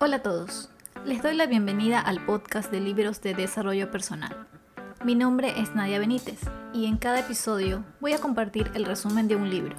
Hola 0.00 0.16
a 0.16 0.22
todos, 0.22 0.70
les 1.06 1.22
doy 1.22 1.36
la 1.36 1.46
bienvenida 1.46 2.00
al 2.00 2.24
podcast 2.26 2.68
de 2.70 2.80
libros 2.80 3.22
de 3.22 3.32
desarrollo 3.32 3.92
personal. 3.92 4.48
Mi 5.04 5.14
nombre 5.14 5.60
es 5.60 5.76
Nadia 5.76 6.00
Benítez 6.00 6.40
y 6.72 6.86
en 6.86 6.96
cada 6.96 7.20
episodio 7.20 7.84
voy 8.00 8.12
a 8.12 8.18
compartir 8.18 8.72
el 8.74 8.86
resumen 8.86 9.28
de 9.28 9.36
un 9.36 9.48
libro, 9.48 9.76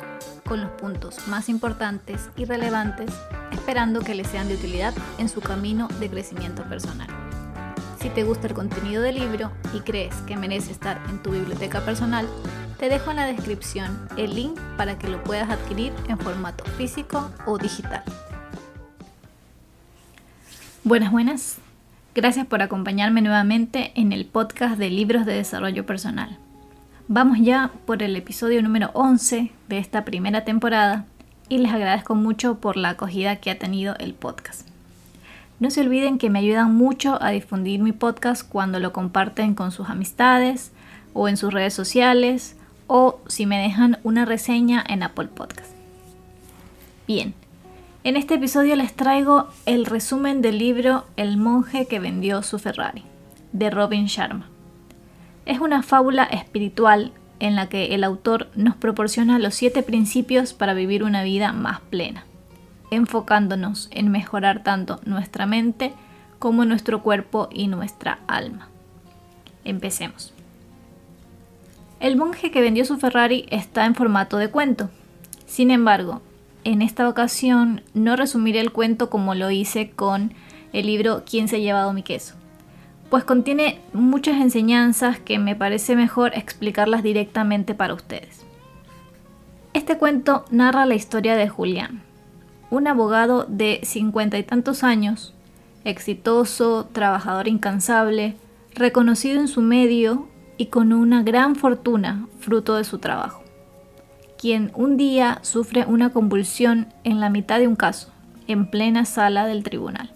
con 0.47 0.61
los 0.61 0.71
puntos 0.71 1.27
más 1.27 1.49
importantes 1.49 2.29
y 2.37 2.45
relevantes, 2.45 3.11
esperando 3.51 3.99
que 3.99 4.15
les 4.15 4.27
sean 4.27 4.47
de 4.47 4.55
utilidad 4.55 4.93
en 5.17 5.27
su 5.27 5.41
camino 5.41 5.89
de 5.99 6.09
crecimiento 6.09 6.63
personal. 6.63 7.09
Si 7.99 8.09
te 8.09 8.23
gusta 8.23 8.47
el 8.47 8.53
contenido 8.53 9.03
del 9.03 9.15
libro 9.15 9.51
y 9.73 9.81
crees 9.81 10.15
que 10.21 10.37
merece 10.37 10.71
estar 10.71 11.01
en 11.09 11.21
tu 11.21 11.31
biblioteca 11.31 11.81
personal, 11.81 12.25
te 12.79 12.87
dejo 12.87 13.11
en 13.11 13.17
la 13.17 13.25
descripción 13.25 14.07
el 14.15 14.33
link 14.33 14.57
para 14.77 14.97
que 14.97 15.09
lo 15.09 15.21
puedas 15.25 15.49
adquirir 15.49 15.91
en 16.07 16.17
formato 16.17 16.63
físico 16.77 17.29
o 17.45 17.57
digital. 17.57 18.03
Buenas, 20.85 21.11
buenas. 21.11 21.57
Gracias 22.13 22.45
por 22.45 22.61
acompañarme 22.61 23.23
nuevamente 23.23 23.91
en 23.95 24.13
el 24.13 24.23
podcast 24.23 24.77
de 24.77 24.91
libros 24.91 25.25
de 25.25 25.33
desarrollo 25.33 25.83
personal. 25.83 26.37
Vamos 27.07 27.39
ya 27.41 27.71
por 27.87 28.03
el 28.03 28.15
episodio 28.15 28.61
número 28.61 28.91
11 28.93 29.51
de 29.67 29.77
esta 29.79 30.05
primera 30.05 30.45
temporada 30.45 31.07
y 31.49 31.57
les 31.57 31.73
agradezco 31.73 32.13
mucho 32.13 32.59
por 32.59 32.77
la 32.77 32.89
acogida 32.89 33.37
que 33.37 33.49
ha 33.49 33.57
tenido 33.57 33.95
el 33.97 34.13
podcast. 34.13 34.67
No 35.59 35.71
se 35.71 35.81
olviden 35.81 36.19
que 36.19 36.29
me 36.29 36.37
ayudan 36.37 36.75
mucho 36.75 37.17
a 37.19 37.31
difundir 37.31 37.81
mi 37.81 37.91
podcast 37.91 38.47
cuando 38.47 38.79
lo 38.79 38.93
comparten 38.93 39.55
con 39.55 39.71
sus 39.71 39.89
amistades 39.89 40.71
o 41.15 41.27
en 41.27 41.37
sus 41.37 41.51
redes 41.51 41.73
sociales 41.73 42.57
o 42.85 43.21
si 43.25 43.47
me 43.47 43.57
dejan 43.57 43.97
una 44.03 44.23
reseña 44.23 44.83
en 44.87 45.01
Apple 45.01 45.29
Podcast. 45.29 45.71
Bien, 47.07 47.33
en 48.05 48.15
este 48.15 48.35
episodio 48.35 48.75
les 48.75 48.93
traigo 48.93 49.49
el 49.65 49.85
resumen 49.85 50.41
del 50.41 50.59
libro 50.59 51.05
El 51.17 51.35
monje 51.37 51.87
que 51.87 51.99
vendió 51.99 52.43
su 52.43 52.59
Ferrari, 52.59 53.03
de 53.51 53.69
Robin 53.71 54.05
Sharma. 54.05 54.47
Es 55.45 55.59
una 55.59 55.83
fábula 55.83 56.23
espiritual 56.23 57.11
en 57.39 57.55
la 57.55 57.67
que 57.67 57.95
el 57.95 58.03
autor 58.03 58.49
nos 58.55 58.75
proporciona 58.75 59.39
los 59.39 59.55
siete 59.55 59.83
principios 59.83 60.53
para 60.53 60.73
vivir 60.73 61.03
una 61.03 61.23
vida 61.23 61.51
más 61.51 61.81
plena 61.81 62.25
enfocándonos 62.91 63.89
en 63.91 64.11
mejorar 64.11 64.63
tanto 64.63 64.99
nuestra 65.05 65.45
mente 65.47 65.93
como 66.39 66.63
nuestro 66.63 67.01
cuerpo 67.01 67.49
y 67.51 67.67
nuestra 67.67 68.19
alma. 68.27 68.69
Empecemos. 69.63 70.33
El 71.99 72.17
monje 72.17 72.51
que 72.51 72.61
vendió 72.61 72.85
su 72.85 72.97
Ferrari 72.97 73.47
está 73.49 73.85
en 73.85 73.95
formato 73.95 74.37
de 74.37 74.49
cuento. 74.49 74.89
Sin 75.47 75.71
embargo, 75.71 76.21
en 76.65 76.81
esta 76.81 77.07
ocasión 77.07 77.83
no 77.93 78.17
resumiré 78.17 78.59
el 78.59 78.73
cuento 78.73 79.09
como 79.09 79.35
lo 79.35 79.51
hice 79.51 79.91
con 79.91 80.33
el 80.73 80.87
libro 80.87 81.23
¿Quién 81.29 81.47
se 81.47 81.55
ha 81.55 81.59
llevado 81.59 81.93
mi 81.93 82.03
queso? 82.03 82.33
Pues 83.09 83.23
contiene 83.23 83.79
muchas 83.93 84.41
enseñanzas 84.41 85.19
que 85.19 85.37
me 85.39 85.55
parece 85.55 85.95
mejor 85.95 86.33
explicarlas 86.35 87.03
directamente 87.03 87.75
para 87.75 87.93
ustedes. 87.93 88.43
Este 89.73 89.97
cuento 89.97 90.45
narra 90.49 90.87
la 90.87 90.95
historia 90.95 91.35
de 91.35 91.47
Julián, 91.47 92.01
un 92.71 92.87
abogado 92.87 93.45
de 93.47 93.79
cincuenta 93.83 94.39
y 94.39 94.43
tantos 94.43 94.83
años, 94.83 95.33
exitoso, 95.83 96.89
trabajador 96.91 97.47
incansable, 97.47 98.35
reconocido 98.73 99.39
en 99.39 99.47
su 99.47 99.61
medio 99.61 100.27
y 100.57 100.67
con 100.67 100.93
una 100.93 101.21
gran 101.21 101.55
fortuna 101.55 102.27
fruto 102.39 102.75
de 102.75 102.85
su 102.85 102.97
trabajo, 102.97 103.44
quien 104.45 104.71
un 104.75 104.95
día 104.95 105.39
sufre 105.41 105.85
una 105.87 106.11
convulsión 106.11 106.85
en 107.03 107.19
la 107.19 107.31
mitad 107.31 107.57
de 107.57 107.67
un 107.67 107.75
caso, 107.75 108.11
en 108.45 108.67
plena 108.67 109.03
sala 109.05 109.47
del 109.47 109.63
tribunal. 109.63 110.11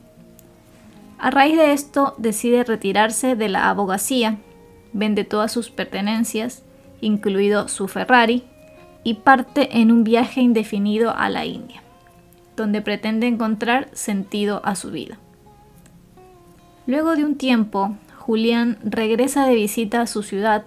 A 1.17 1.31
raíz 1.31 1.57
de 1.57 1.73
esto 1.73 2.13
decide 2.19 2.63
retirarse 2.63 3.35
de 3.35 3.49
la 3.49 3.69
abogacía, 3.69 4.37
vende 4.93 5.23
todas 5.23 5.51
sus 5.51 5.71
pertenencias, 5.71 6.61
incluido 7.01 7.67
su 7.69 7.87
Ferrari, 7.87 8.43
y 9.03 9.15
parte 9.15 9.79
en 9.79 9.91
un 9.91 10.03
viaje 10.03 10.41
indefinido 10.41 11.09
a 11.09 11.27
la 11.29 11.45
India 11.45 11.81
donde 12.55 12.83
pretende 12.83 13.25
encontrar 13.25 13.89
sentido 13.93 14.61
a 14.63 14.75
su 14.75 14.91
vida. 14.91 15.17
Luego 16.85 17.15
de 17.15 17.25
un 17.25 17.35
tiempo, 17.35 17.95
Julián 18.15 18.77
regresa 18.83 19.47
de 19.47 19.55
visita 19.55 20.01
a 20.01 20.07
su 20.07 20.21
ciudad, 20.21 20.65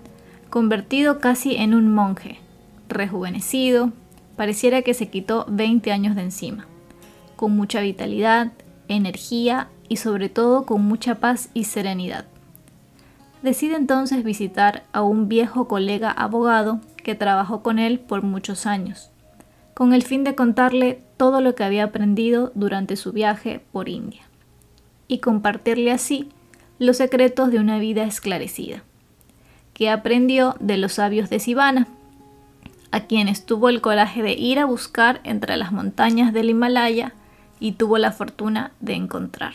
convertido 0.50 1.20
casi 1.20 1.54
en 1.54 1.74
un 1.74 1.94
monje, 1.94 2.41
rejuvenecido, 2.92 3.92
pareciera 4.36 4.82
que 4.82 4.94
se 4.94 5.08
quitó 5.08 5.47
20 5.48 5.92
años 5.92 6.16
de 6.16 6.22
encima, 6.22 6.66
con 7.36 7.56
mucha 7.56 7.80
vitalidad, 7.80 8.53
energía 8.88 9.69
y 9.88 9.97
sobre 9.97 10.28
todo 10.28 10.64
con 10.64 10.82
mucha 10.84 11.16
paz 11.16 11.50
y 11.54 11.64
serenidad. 11.64 12.26
Decide 13.42 13.76
entonces 13.76 14.22
visitar 14.22 14.84
a 14.92 15.02
un 15.02 15.28
viejo 15.28 15.66
colega 15.66 16.10
abogado 16.10 16.81
que 17.02 17.14
trabajó 17.14 17.62
con 17.62 17.78
él 17.78 17.98
por 17.98 18.22
muchos 18.22 18.66
años, 18.66 19.10
con 19.75 19.92
el 19.92 20.02
fin 20.02 20.22
de 20.22 20.34
contarle 20.34 21.02
todo 21.16 21.41
lo 21.41 21.54
que 21.54 21.64
había 21.64 21.84
aprendido 21.84 22.52
durante 22.54 22.97
su 22.97 23.12
viaje 23.12 23.60
por 23.72 23.88
India 23.88 24.22
y 25.08 25.19
compartirle 25.19 25.91
así 25.91 26.28
los 26.78 26.97
secretos 26.97 27.50
de 27.50 27.58
una 27.58 27.78
vida 27.78 28.04
esclarecida, 28.04 28.82
que 29.75 29.91
aprendió 29.91 30.56
de 30.60 30.76
los 30.76 30.94
sabios 30.94 31.28
de 31.31 31.38
Sivana, 31.38 31.88
a 32.92 33.00
quienes 33.00 33.44
tuvo 33.44 33.69
el 33.69 33.80
coraje 33.80 34.22
de 34.22 34.34
ir 34.34 34.58
a 34.58 34.66
buscar 34.66 35.20
entre 35.25 35.56
las 35.56 35.72
montañas 35.72 36.32
del 36.32 36.50
Himalaya 36.50 37.14
y 37.58 37.72
tuvo 37.72 37.98
la 37.98 38.12
fortuna 38.12 38.72
de 38.80 38.94
encontrar. 38.94 39.54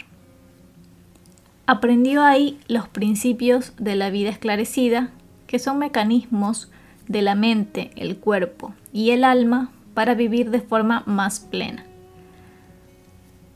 Aprendió 1.68 2.24
ahí 2.24 2.59
los 2.68 2.88
principios 2.88 3.74
de 3.78 3.96
la 3.96 4.09
vida 4.09 4.30
esclarecida, 4.30 5.12
que 5.46 5.59
son 5.59 5.78
mecanismos 5.78 6.72
de 7.08 7.22
la 7.22 7.36
mente, 7.36 7.92
el 7.96 8.18
cuerpo 8.18 8.74
y 8.92 9.12
el 9.12 9.24
alma 9.24 9.70
para 9.94 10.14
vivir 10.14 10.50
de 10.50 10.62
forma 10.62 11.03
más 11.06 11.40
plena. 11.40 11.86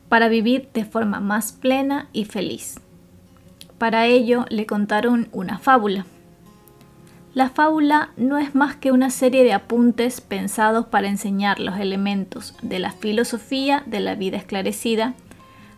Para 0.09 0.27
vivir 0.27 0.69
de 0.73 0.85
forma 0.85 1.19
más 1.19 1.53
plena 1.53 2.07
y 2.13 2.25
feliz. 2.25 2.79
Para 3.77 4.05
ello 4.07 4.45
le 4.49 4.65
contaron 4.65 5.29
una 5.31 5.57
fábula. 5.57 6.05
La 7.33 7.49
fábula 7.49 8.09
no 8.17 8.37
es 8.37 8.55
más 8.55 8.75
que 8.75 8.91
una 8.91 9.09
serie 9.09 9.45
de 9.45 9.53
apuntes 9.53 10.19
pensados 10.19 10.85
para 10.87 11.07
enseñar 11.07 11.61
los 11.61 11.77
elementos 11.77 12.55
de 12.61 12.79
la 12.79 12.91
filosofía 12.91 13.83
de 13.85 14.01
la 14.01 14.15
vida 14.15 14.35
esclarecida, 14.35 15.13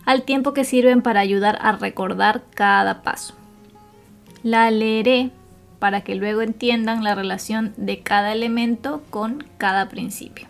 al 0.03 0.23
tiempo 0.23 0.53
que 0.53 0.63
sirven 0.63 1.03
para 1.03 1.19
ayudar 1.19 1.59
a 1.61 1.73
recordar 1.73 2.41
cada 2.55 3.03
paso. 3.03 3.35
La 4.41 4.69
leeré 4.71 5.29
para 5.77 6.01
que 6.01 6.15
luego 6.15 6.41
entiendan 6.41 7.03
la 7.03 7.13
relación 7.13 7.73
de 7.77 7.99
cada 7.99 8.33
elemento 8.33 9.03
con 9.11 9.43
cada 9.59 9.89
principio. 9.89 10.47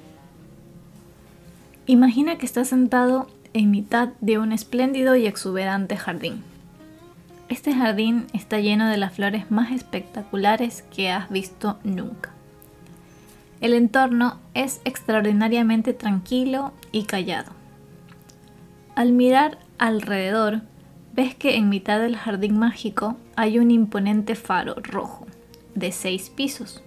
Imagina 1.86 2.38
que 2.38 2.46
estás 2.46 2.69
sentado 2.69 3.28
en 3.53 3.72
mitad 3.72 4.09
de 4.22 4.40
un 4.40 4.53
espléndido 4.53 5.18
y 5.18 5.28
exuberante 5.28 5.97
jardín. 5.97 6.44
Este 7.53 7.72
jardín 7.72 8.25
está 8.34 8.59
lleno 8.59 8.90
de 8.90 8.97
las 8.97 9.14
flores 9.14 9.52
más 9.52 9.72
espectaculares 9.72 10.84
que 10.91 11.12
has 11.12 11.30
visto 11.30 11.78
nunca. 11.84 12.31
El 13.62 13.75
entorno 13.75 14.40
es 14.56 14.81
extraordinariamente 14.86 15.94
tranquilo 15.94 16.74
y 16.92 17.03
callado. 17.03 17.52
Al 18.96 19.12
mirar 19.12 19.59
alrededor, 19.78 20.62
ves 21.13 21.36
que 21.36 21.56
en 21.56 21.69
mitad 21.69 22.00
del 22.00 22.18
jardín 22.18 22.58
mágico 22.58 23.18
hay 23.36 23.59
un 23.59 23.69
imponente 23.69 24.34
faro 24.34 24.74
rojo 24.81 25.28
de 25.75 25.92
seis 25.92 26.31
pisos. 26.31 26.81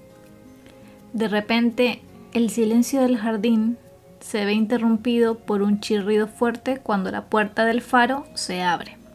De 1.12 1.28
repente, 1.28 2.02
el 2.32 2.50
silencio 2.50 3.02
del 3.02 3.18
jardín 3.18 3.78
se 4.18 4.44
ve 4.44 4.54
interrumpido 4.54 5.38
por 5.38 5.62
un 5.62 5.78
chirrido 5.78 6.26
fuerte 6.26 6.78
cuando 6.78 7.12
la 7.12 7.26
puerta 7.26 7.64
del 7.66 7.82
faro 7.82 8.26
se 8.34 8.64
abre. 8.64 9.05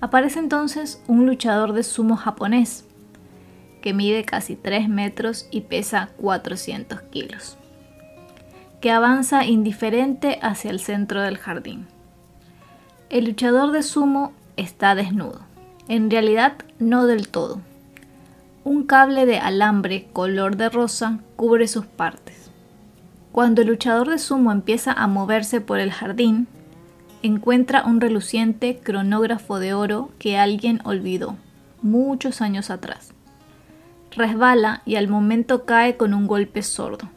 Aparece 0.00 0.38
entonces 0.38 1.02
un 1.08 1.26
luchador 1.26 1.74
de 1.74 1.82
sumo 1.82 2.16
japonés, 2.16 2.84
que 3.82 3.92
mide 3.92 4.24
casi 4.24 4.56
3 4.56 4.88
metros 4.88 5.46
y 5.50 5.62
pesa 5.62 6.10
400 6.16 7.02
kilos, 7.02 7.58
que 8.80 8.90
avanza 8.90 9.44
indiferente 9.44 10.38
hacia 10.42 10.70
el 10.70 10.80
centro 10.80 11.20
del 11.22 11.36
jardín. 11.36 11.86
El 13.10 13.26
luchador 13.26 13.72
de 13.72 13.82
sumo 13.82 14.32
está 14.56 14.94
desnudo, 14.94 15.40
en 15.88 16.10
realidad 16.10 16.54
no 16.78 17.06
del 17.06 17.28
todo. 17.28 17.60
Un 18.64 18.84
cable 18.84 19.26
de 19.26 19.38
alambre 19.38 20.08
color 20.12 20.56
de 20.56 20.68
rosa 20.68 21.18
cubre 21.36 21.66
sus 21.68 21.86
partes. 21.86 22.50
Cuando 23.32 23.62
el 23.62 23.68
luchador 23.68 24.08
de 24.08 24.18
sumo 24.18 24.50
empieza 24.52 24.92
a 24.92 25.06
moverse 25.06 25.60
por 25.60 25.78
el 25.78 25.92
jardín, 25.92 26.46
encuentra 27.22 27.84
un 27.84 28.00
reluciente 28.00 28.78
cronógrafo 28.78 29.58
de 29.58 29.74
oro 29.74 30.10
que 30.18 30.38
alguien 30.38 30.80
olvidó 30.84 31.36
muchos 31.82 32.40
años 32.40 32.70
atrás. 32.70 33.12
Resbala 34.10 34.82
y 34.84 34.96
al 34.96 35.08
momento 35.08 35.64
cae 35.64 35.96
con 35.96 36.14
un 36.14 36.26
golpe 36.26 36.62
sordo. 36.62 37.08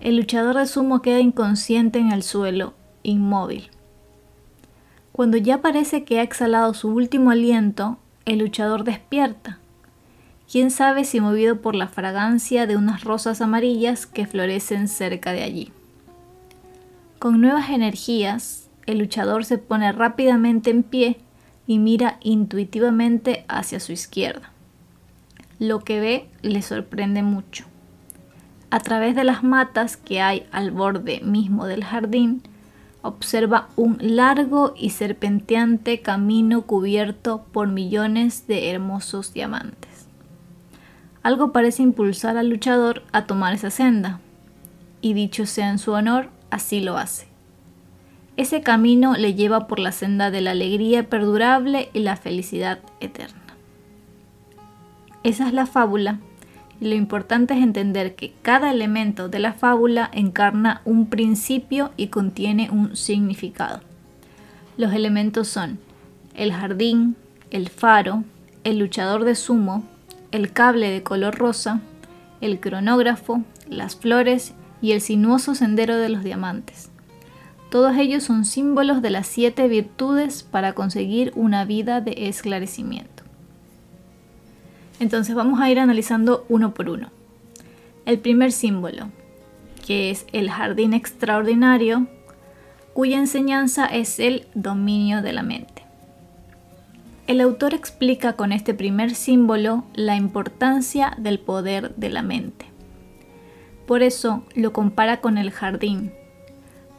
El 0.00 0.16
luchador 0.16 0.56
de 0.56 0.66
sumo 0.66 1.02
queda 1.02 1.20
inconsciente 1.20 1.98
en 1.98 2.12
el 2.12 2.22
suelo, 2.22 2.74
inmóvil. 3.02 3.70
Cuando 5.12 5.36
ya 5.36 5.60
parece 5.60 6.04
que 6.04 6.18
ha 6.18 6.22
exhalado 6.22 6.74
su 6.74 6.88
último 6.88 7.30
aliento, 7.30 7.98
el 8.24 8.38
luchador 8.38 8.84
despierta. 8.84 9.58
Quién 10.50 10.70
sabe 10.70 11.04
si 11.04 11.20
movido 11.20 11.60
por 11.60 11.74
la 11.74 11.88
fragancia 11.88 12.66
de 12.66 12.76
unas 12.76 13.04
rosas 13.04 13.40
amarillas 13.40 14.06
que 14.06 14.26
florecen 14.26 14.88
cerca 14.88 15.32
de 15.32 15.42
allí. 15.42 15.72
Con 17.18 17.40
nuevas 17.40 17.70
energías, 17.70 18.63
el 18.86 18.98
luchador 18.98 19.44
se 19.44 19.58
pone 19.58 19.90
rápidamente 19.92 20.70
en 20.70 20.82
pie 20.82 21.18
y 21.66 21.78
mira 21.78 22.18
intuitivamente 22.20 23.44
hacia 23.48 23.80
su 23.80 23.92
izquierda. 23.92 24.50
Lo 25.58 25.80
que 25.80 26.00
ve 26.00 26.28
le 26.42 26.62
sorprende 26.62 27.22
mucho. 27.22 27.64
A 28.70 28.80
través 28.80 29.14
de 29.14 29.24
las 29.24 29.42
matas 29.42 29.96
que 29.96 30.20
hay 30.20 30.46
al 30.50 30.70
borde 30.70 31.20
mismo 31.20 31.66
del 31.66 31.84
jardín, 31.84 32.42
observa 33.02 33.68
un 33.76 33.98
largo 34.00 34.74
y 34.76 34.90
serpenteante 34.90 36.00
camino 36.00 36.62
cubierto 36.62 37.44
por 37.52 37.68
millones 37.68 38.46
de 38.46 38.70
hermosos 38.70 39.32
diamantes. 39.32 40.08
Algo 41.22 41.52
parece 41.52 41.82
impulsar 41.82 42.36
al 42.36 42.48
luchador 42.48 43.02
a 43.12 43.26
tomar 43.26 43.54
esa 43.54 43.70
senda, 43.70 44.20
y 45.00 45.14
dicho 45.14 45.46
sea 45.46 45.70
en 45.70 45.78
su 45.78 45.92
honor, 45.92 46.30
así 46.50 46.80
lo 46.80 46.98
hace. 46.98 47.33
Ese 48.36 48.62
camino 48.62 49.14
le 49.14 49.34
lleva 49.34 49.68
por 49.68 49.78
la 49.78 49.92
senda 49.92 50.30
de 50.30 50.40
la 50.40 50.50
alegría 50.50 51.08
perdurable 51.08 51.88
y 51.92 52.00
la 52.00 52.16
felicidad 52.16 52.80
eterna. 53.00 53.40
Esa 55.22 55.46
es 55.46 55.54
la 55.54 55.66
fábula 55.66 56.18
y 56.80 56.88
lo 56.88 56.96
importante 56.96 57.54
es 57.54 57.62
entender 57.62 58.16
que 58.16 58.34
cada 58.42 58.72
elemento 58.72 59.28
de 59.28 59.38
la 59.38 59.52
fábula 59.52 60.10
encarna 60.12 60.82
un 60.84 61.06
principio 61.06 61.92
y 61.96 62.08
contiene 62.08 62.70
un 62.70 62.96
significado. 62.96 63.80
Los 64.76 64.92
elementos 64.92 65.46
son 65.46 65.78
el 66.34 66.52
jardín, 66.52 67.14
el 67.52 67.68
faro, 67.68 68.24
el 68.64 68.78
luchador 68.78 69.24
de 69.24 69.36
sumo, 69.36 69.84
el 70.32 70.52
cable 70.52 70.90
de 70.90 71.04
color 71.04 71.36
rosa, 71.36 71.80
el 72.40 72.58
cronógrafo, 72.58 73.42
las 73.68 73.94
flores 73.94 74.54
y 74.82 74.90
el 74.92 75.00
sinuoso 75.00 75.54
sendero 75.54 75.96
de 75.96 76.08
los 76.08 76.24
diamantes. 76.24 76.90
Todos 77.74 77.96
ellos 77.96 78.22
son 78.22 78.44
símbolos 78.44 79.02
de 79.02 79.10
las 79.10 79.26
siete 79.26 79.66
virtudes 79.66 80.44
para 80.44 80.74
conseguir 80.74 81.32
una 81.34 81.64
vida 81.64 82.00
de 82.00 82.28
esclarecimiento. 82.28 83.24
Entonces 85.00 85.34
vamos 85.34 85.60
a 85.60 85.68
ir 85.68 85.80
analizando 85.80 86.46
uno 86.48 86.72
por 86.72 86.88
uno. 86.88 87.10
El 88.06 88.20
primer 88.20 88.52
símbolo, 88.52 89.08
que 89.84 90.12
es 90.12 90.24
el 90.32 90.50
jardín 90.50 90.94
extraordinario, 90.94 92.06
cuya 92.92 93.18
enseñanza 93.18 93.86
es 93.86 94.20
el 94.20 94.46
dominio 94.54 95.20
de 95.20 95.32
la 95.32 95.42
mente. 95.42 95.82
El 97.26 97.40
autor 97.40 97.74
explica 97.74 98.34
con 98.34 98.52
este 98.52 98.72
primer 98.74 99.16
símbolo 99.16 99.82
la 99.94 100.14
importancia 100.14 101.16
del 101.18 101.40
poder 101.40 101.92
de 101.96 102.10
la 102.10 102.22
mente. 102.22 102.66
Por 103.84 104.04
eso 104.04 104.44
lo 104.54 104.72
compara 104.72 105.20
con 105.20 105.38
el 105.38 105.50
jardín, 105.50 106.12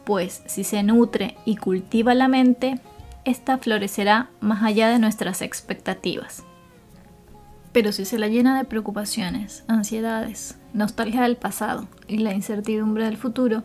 pues 0.06 0.42
si 0.46 0.62
se 0.62 0.84
nutre 0.84 1.36
y 1.44 1.56
cultiva 1.56 2.14
la 2.14 2.28
mente, 2.28 2.78
ésta 3.24 3.58
florecerá 3.58 4.30
más 4.40 4.62
allá 4.62 4.88
de 4.88 5.00
nuestras 5.00 5.42
expectativas. 5.42 6.44
Pero 7.72 7.90
si 7.90 8.04
se 8.04 8.16
la 8.16 8.28
llena 8.28 8.56
de 8.56 8.64
preocupaciones, 8.64 9.64
ansiedades, 9.66 10.58
nostalgia 10.72 11.22
del 11.22 11.36
pasado 11.36 11.88
y 12.06 12.18
la 12.18 12.32
incertidumbre 12.32 13.04
del 13.04 13.16
futuro, 13.16 13.64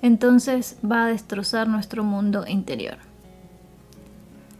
entonces 0.00 0.78
va 0.82 1.04
a 1.04 1.08
destrozar 1.08 1.68
nuestro 1.68 2.02
mundo 2.02 2.46
interior. 2.48 2.96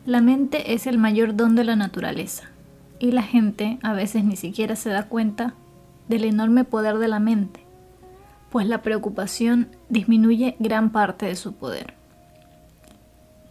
La 0.04 0.20
mente 0.20 0.74
es 0.74 0.86
el 0.86 0.98
mayor 0.98 1.34
don 1.34 1.56
de 1.56 1.64
la 1.64 1.74
naturaleza 1.74 2.50
y 2.98 3.12
la 3.12 3.22
gente 3.22 3.78
a 3.82 3.94
veces 3.94 4.24
ni 4.24 4.36
siquiera 4.36 4.76
se 4.76 4.90
da 4.90 5.08
cuenta 5.08 5.54
del 6.06 6.24
enorme 6.24 6.64
poder 6.64 6.98
de 6.98 7.08
la 7.08 7.18
mente 7.18 7.68
pues 8.50 8.66
la 8.66 8.82
preocupación 8.82 9.68
disminuye 9.88 10.56
gran 10.58 10.90
parte 10.90 11.26
de 11.26 11.36
su 11.36 11.54
poder. 11.54 11.94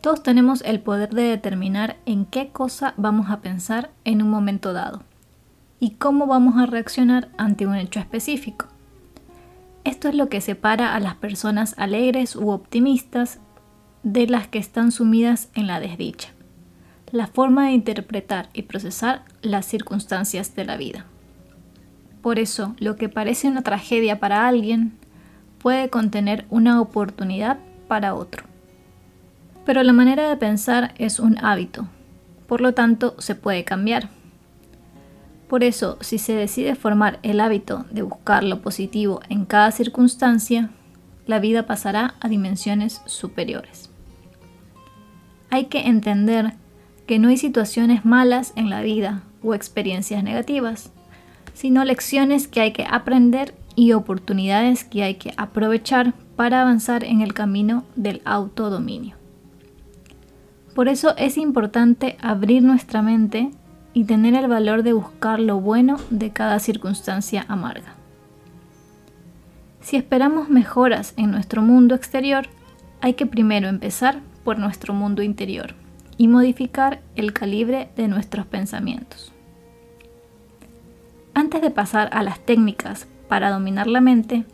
Todos 0.01 0.23
tenemos 0.23 0.61
el 0.61 0.79
poder 0.79 1.09
de 1.09 1.23
determinar 1.23 1.97
en 2.05 2.25
qué 2.25 2.49
cosa 2.49 2.93
vamos 2.97 3.29
a 3.29 3.41
pensar 3.41 3.89
en 4.05 4.21
un 4.21 4.29
momento 4.29 4.73
dado 4.73 5.03
y 5.79 5.91
cómo 5.91 6.27
vamos 6.27 6.57
a 6.57 6.65
reaccionar 6.65 7.29
ante 7.37 7.67
un 7.67 7.75
hecho 7.75 7.99
específico. 7.99 8.67
Esto 9.83 10.09
es 10.09 10.15
lo 10.15 10.29
que 10.29 10.41
separa 10.41 10.95
a 10.95 10.99
las 10.99 11.15
personas 11.15 11.73
alegres 11.77 12.35
u 12.35 12.49
optimistas 12.49 13.39
de 14.03 14.27
las 14.27 14.47
que 14.47 14.59
están 14.59 14.91
sumidas 14.91 15.49
en 15.53 15.67
la 15.67 15.79
desdicha, 15.79 16.29
la 17.11 17.27
forma 17.27 17.67
de 17.67 17.71
interpretar 17.71 18.49
y 18.53 18.63
procesar 18.63 19.23
las 19.41 19.65
circunstancias 19.65 20.55
de 20.55 20.65
la 20.65 20.77
vida. 20.77 21.05
Por 22.21 22.39
eso, 22.39 22.75
lo 22.79 22.95
que 22.95 23.09
parece 23.09 23.47
una 23.47 23.61
tragedia 23.61 24.19
para 24.19 24.47
alguien 24.47 24.96
puede 25.67 25.89
contener 25.89 26.45
una 26.49 26.79
oportunidad 26.79 27.57
para 27.89 28.15
otro. 28.15 28.45
Pero 29.65 29.83
la 29.83 29.91
manera 29.91 30.29
de 30.29 30.37
pensar 30.37 30.93
es 30.97 31.19
un 31.19 31.37
hábito, 31.43 31.89
por 32.47 32.61
lo 32.61 32.73
tanto 32.73 33.15
se 33.19 33.35
puede 33.35 33.65
cambiar. 33.65 34.07
Por 35.49 35.65
eso, 35.65 35.97
si 35.99 36.19
se 36.19 36.31
decide 36.31 36.75
formar 36.75 37.19
el 37.21 37.41
hábito 37.41 37.85
de 37.91 38.01
buscar 38.01 38.45
lo 38.45 38.61
positivo 38.61 39.19
en 39.27 39.43
cada 39.43 39.71
circunstancia, 39.71 40.69
la 41.25 41.39
vida 41.39 41.65
pasará 41.65 42.15
a 42.21 42.29
dimensiones 42.29 43.01
superiores. 43.05 43.89
Hay 45.49 45.65
que 45.65 45.81
entender 45.81 46.53
que 47.07 47.19
no 47.19 47.27
hay 47.27 47.35
situaciones 47.35 48.05
malas 48.05 48.53
en 48.55 48.69
la 48.69 48.79
vida 48.79 49.23
o 49.43 49.53
experiencias 49.53 50.23
negativas, 50.23 50.93
sino 51.53 51.83
lecciones 51.83 52.47
que 52.47 52.61
hay 52.61 52.71
que 52.71 52.85
aprender 52.89 53.53
y 53.77 53.93
oportunidades 53.93 54.83
que 54.83 55.03
hay 55.03 55.15
que 55.15 55.35
aprovechar 55.37 56.15
para 56.35 56.63
avanzar 56.63 57.03
en 57.03 57.21
el 57.21 57.35
camino 57.35 57.83
del 57.95 58.23
autodominio. 58.25 59.15
Por 60.73 60.89
eso 60.89 61.15
es 61.15 61.37
importante 61.37 62.17
abrir 62.19 62.63
nuestra 62.63 63.03
mente 63.03 63.51
y 63.93 64.05
tener 64.05 64.33
el 64.33 64.47
valor 64.47 64.81
de 64.81 64.93
buscar 64.93 65.39
lo 65.39 65.61
bueno 65.61 65.97
de 66.09 66.31
cada 66.31 66.57
circunstancia 66.57 67.45
amarga. 67.47 67.93
Si 69.79 69.95
esperamos 69.95 70.49
mejoras 70.49 71.13
en 71.15 71.29
nuestro 71.29 71.61
mundo 71.61 71.93
exterior, 71.93 72.47
hay 72.99 73.13
que 73.13 73.27
primero 73.27 73.67
empezar 73.67 74.21
por 74.43 74.57
nuestro 74.57 74.95
mundo 74.95 75.21
interior 75.21 75.75
y 76.17 76.27
modificar 76.27 77.01
el 77.15 77.31
calibre 77.31 77.89
de 77.95 78.07
nuestros 78.07 78.47
pensamientos. 78.47 79.31
Antes 81.35 81.61
de 81.61 81.69
pasar 81.69 82.09
a 82.11 82.23
las 82.23 82.39
técnicas 82.39 83.07
para 83.27 83.51
dominar 83.51 83.87
la 83.87 84.01
mente, 84.01 84.45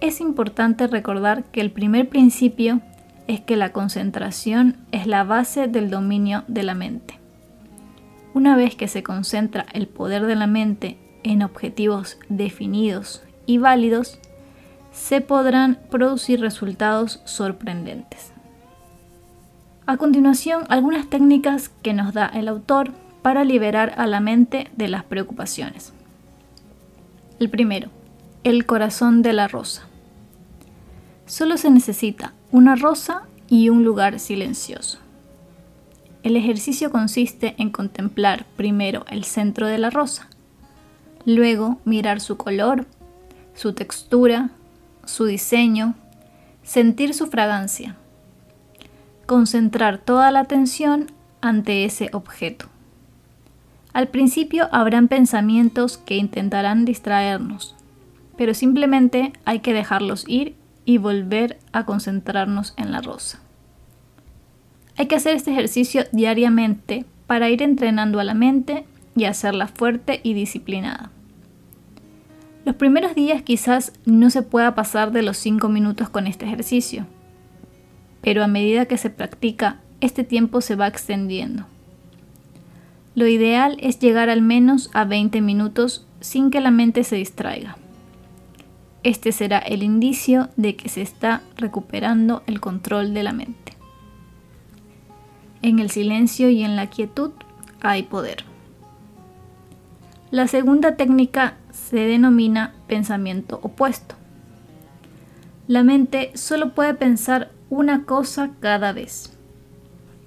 es 0.00 0.20
importante 0.20 0.86
recordar 0.86 1.44
que 1.44 1.60
el 1.60 1.70
primer 1.70 2.08
principio 2.08 2.80
es 3.26 3.40
que 3.40 3.56
la 3.56 3.72
concentración 3.72 4.76
es 4.92 5.06
la 5.06 5.24
base 5.24 5.68
del 5.68 5.90
dominio 5.90 6.44
de 6.48 6.62
la 6.62 6.74
mente. 6.74 7.18
Una 8.34 8.56
vez 8.56 8.76
que 8.76 8.88
se 8.88 9.02
concentra 9.02 9.66
el 9.72 9.88
poder 9.88 10.26
de 10.26 10.36
la 10.36 10.46
mente 10.46 10.98
en 11.22 11.42
objetivos 11.42 12.18
definidos 12.28 13.22
y 13.46 13.58
válidos, 13.58 14.18
se 14.92 15.20
podrán 15.20 15.78
producir 15.90 16.40
resultados 16.40 17.20
sorprendentes. 17.24 18.32
A 19.86 19.96
continuación, 19.96 20.64
algunas 20.68 21.08
técnicas 21.08 21.68
que 21.68 21.94
nos 21.94 22.12
da 22.12 22.26
el 22.26 22.48
autor 22.48 22.90
para 23.22 23.44
liberar 23.44 23.94
a 23.96 24.06
la 24.06 24.20
mente 24.20 24.68
de 24.76 24.88
las 24.88 25.04
preocupaciones. 25.04 25.92
El 27.38 27.50
primero, 27.50 27.90
el 28.44 28.64
corazón 28.64 29.20
de 29.20 29.34
la 29.34 29.46
rosa. 29.46 29.82
Solo 31.26 31.58
se 31.58 31.70
necesita 31.70 32.32
una 32.50 32.76
rosa 32.76 33.24
y 33.46 33.68
un 33.68 33.84
lugar 33.84 34.20
silencioso. 34.20 35.00
El 36.22 36.36
ejercicio 36.36 36.90
consiste 36.90 37.54
en 37.58 37.68
contemplar 37.68 38.46
primero 38.56 39.04
el 39.10 39.24
centro 39.24 39.66
de 39.66 39.76
la 39.76 39.90
rosa, 39.90 40.30
luego 41.26 41.78
mirar 41.84 42.22
su 42.22 42.38
color, 42.38 42.86
su 43.54 43.74
textura, 43.74 44.48
su 45.04 45.26
diseño, 45.26 45.94
sentir 46.62 47.12
su 47.12 47.26
fragancia, 47.26 47.96
concentrar 49.26 49.98
toda 49.98 50.30
la 50.30 50.40
atención 50.40 51.12
ante 51.42 51.84
ese 51.84 52.08
objeto. 52.14 52.66
Al 53.96 54.08
principio 54.08 54.68
habrán 54.72 55.08
pensamientos 55.08 55.96
que 55.96 56.16
intentarán 56.16 56.84
distraernos, 56.84 57.74
pero 58.36 58.52
simplemente 58.52 59.32
hay 59.46 59.60
que 59.60 59.72
dejarlos 59.72 60.26
ir 60.28 60.54
y 60.84 60.98
volver 60.98 61.58
a 61.72 61.86
concentrarnos 61.86 62.74
en 62.76 62.92
la 62.92 63.00
rosa. 63.00 63.40
Hay 64.98 65.06
que 65.06 65.16
hacer 65.16 65.34
este 65.34 65.50
ejercicio 65.50 66.04
diariamente 66.12 67.06
para 67.26 67.48
ir 67.48 67.62
entrenando 67.62 68.20
a 68.20 68.24
la 68.24 68.34
mente 68.34 68.84
y 69.16 69.24
hacerla 69.24 69.66
fuerte 69.66 70.20
y 70.22 70.34
disciplinada. 70.34 71.10
Los 72.66 72.74
primeros 72.74 73.14
días 73.14 73.40
quizás 73.40 73.94
no 74.04 74.28
se 74.28 74.42
pueda 74.42 74.74
pasar 74.74 75.10
de 75.10 75.22
los 75.22 75.38
5 75.38 75.70
minutos 75.70 76.10
con 76.10 76.26
este 76.26 76.44
ejercicio, 76.44 77.06
pero 78.20 78.44
a 78.44 78.46
medida 78.46 78.84
que 78.84 78.98
se 78.98 79.08
practica 79.08 79.80
este 80.02 80.22
tiempo 80.22 80.60
se 80.60 80.76
va 80.76 80.86
extendiendo. 80.86 81.66
Lo 83.16 83.26
ideal 83.26 83.78
es 83.80 83.98
llegar 83.98 84.28
al 84.28 84.42
menos 84.42 84.90
a 84.92 85.06
20 85.06 85.40
minutos 85.40 86.06
sin 86.20 86.50
que 86.50 86.60
la 86.60 86.70
mente 86.70 87.02
se 87.02 87.16
distraiga. 87.16 87.78
Este 89.04 89.32
será 89.32 89.56
el 89.56 89.82
indicio 89.82 90.50
de 90.56 90.76
que 90.76 90.90
se 90.90 91.00
está 91.00 91.40
recuperando 91.56 92.42
el 92.46 92.60
control 92.60 93.14
de 93.14 93.22
la 93.22 93.32
mente. 93.32 93.72
En 95.62 95.78
el 95.78 95.88
silencio 95.88 96.50
y 96.50 96.62
en 96.62 96.76
la 96.76 96.90
quietud 96.90 97.30
hay 97.80 98.02
poder. 98.02 98.44
La 100.30 100.46
segunda 100.46 100.96
técnica 100.96 101.56
se 101.70 102.00
denomina 102.00 102.74
pensamiento 102.86 103.60
opuesto. 103.62 104.14
La 105.68 105.82
mente 105.84 106.32
solo 106.34 106.74
puede 106.74 106.92
pensar 106.92 107.50
una 107.70 108.04
cosa 108.04 108.50
cada 108.60 108.92
vez. 108.92 109.38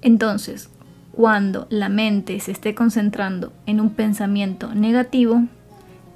Entonces, 0.02 0.69
cuando 1.12 1.66
la 1.70 1.88
mente 1.88 2.38
se 2.40 2.52
esté 2.52 2.74
concentrando 2.74 3.52
en 3.66 3.80
un 3.80 3.90
pensamiento 3.90 4.74
negativo, 4.74 5.42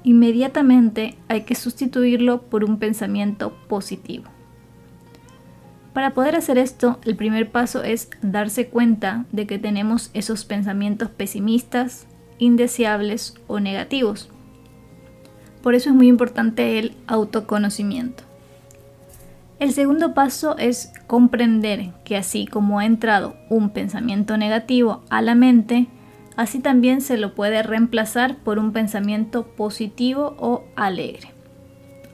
inmediatamente 0.03 1.15
hay 1.27 1.41
que 1.41 1.55
sustituirlo 1.55 2.41
por 2.41 2.63
un 2.63 2.77
pensamiento 2.77 3.55
positivo. 3.67 4.25
Para 5.95 6.13
poder 6.13 6.35
hacer 6.35 6.57
esto, 6.57 6.99
el 7.05 7.15
primer 7.15 7.51
paso 7.51 7.81
es 7.81 8.09
darse 8.21 8.67
cuenta 8.67 9.25
de 9.31 9.47
que 9.47 9.59
tenemos 9.59 10.11
esos 10.13 10.43
pensamientos 10.43 11.09
pesimistas, 11.09 12.05
indeseables 12.37 13.35
o 13.47 13.61
negativos. 13.61 14.29
Por 15.63 15.73
eso 15.73 15.89
es 15.91 15.95
muy 15.95 16.09
importante 16.09 16.79
el 16.79 16.97
autoconocimiento. 17.07 18.24
El 19.57 19.71
segundo 19.71 20.13
paso 20.13 20.57
es 20.57 20.91
comprender 21.07 21.91
que 22.03 22.17
así 22.17 22.45
como 22.45 22.79
ha 22.79 22.85
entrado 22.85 23.37
un 23.49 23.69
pensamiento 23.69 24.37
negativo 24.37 25.03
a 25.09 25.21
la 25.21 25.33
mente, 25.33 25.87
así 26.35 26.59
también 26.59 26.99
se 26.99 27.17
lo 27.17 27.33
puede 27.33 27.63
reemplazar 27.63 28.35
por 28.35 28.59
un 28.59 28.73
pensamiento 28.73 29.47
positivo 29.47 30.35
o 30.39 30.65
alegre. 30.75 31.29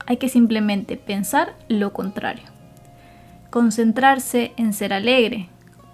Hay 0.06 0.18
que 0.18 0.30
simplemente 0.30 0.98
pensar 0.98 1.56
lo 1.68 1.94
contrario. 1.94 2.44
Concentrarse 3.50 4.54
en 4.58 4.74
ser 4.74 4.94
alegre, 4.94 5.50